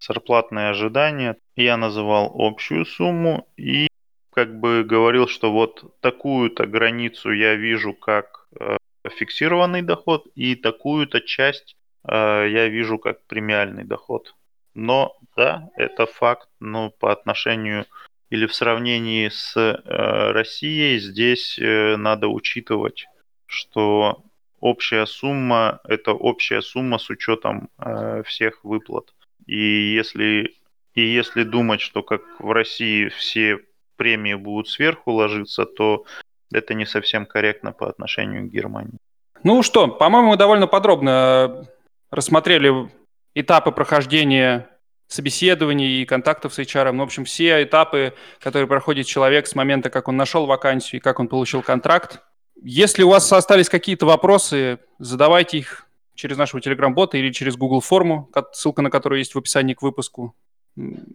[0.00, 1.36] зарплатные ожидания.
[1.54, 3.86] Я называл общую сумму и
[4.34, 8.76] как бы говорил, что вот такую-то границу я вижу как э,
[9.08, 11.76] фиксированный доход и такую-то часть
[12.06, 14.34] э, я вижу как премиальный доход.
[14.74, 17.86] Но да, это факт, но по отношению
[18.30, 23.06] или в сравнении с э, Россией здесь э, надо учитывать,
[23.46, 24.24] что
[24.60, 29.14] общая сумма это общая сумма с учетом э, всех выплат.
[29.46, 30.54] И если
[30.94, 33.60] и если думать, что как в России все
[33.96, 36.04] премии будут сверху ложиться, то
[36.52, 38.98] это не совсем корректно по отношению к Германии.
[39.42, 41.68] Ну что, по-моему, довольно подробно
[42.10, 42.90] рассмотрели
[43.34, 44.68] этапы прохождения
[45.08, 46.92] собеседований и контактов с HR.
[46.92, 51.02] Ну, в общем, все этапы, которые проходит человек с момента, как он нашел вакансию и
[51.02, 52.20] как он получил контракт.
[52.62, 58.30] Если у вас остались какие-то вопросы, задавайте их через нашего телеграм-бота или через Google форму,
[58.52, 60.34] ссылка на которую есть в описании к выпуску.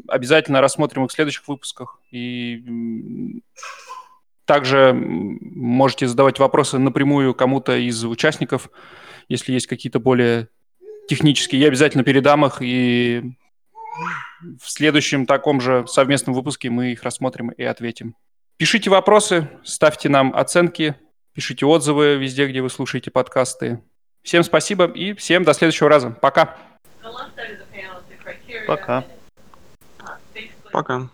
[0.07, 1.99] Обязательно рассмотрим их в следующих выпусках.
[2.11, 2.63] И
[4.45, 8.69] также можете задавать вопросы напрямую кому-то из участников,
[9.27, 10.49] если есть какие-то более
[11.07, 11.61] технические.
[11.61, 13.33] Я обязательно передам их, и
[14.59, 18.15] в следующем таком же совместном выпуске мы их рассмотрим и ответим.
[18.57, 20.95] Пишите вопросы, ставьте нам оценки,
[21.33, 23.81] пишите отзывы везде, где вы слушаете подкасты.
[24.23, 26.11] Всем спасибо и всем до следующего раза.
[26.11, 26.57] Пока.
[28.67, 29.03] Пока.
[30.71, 31.09] Пока.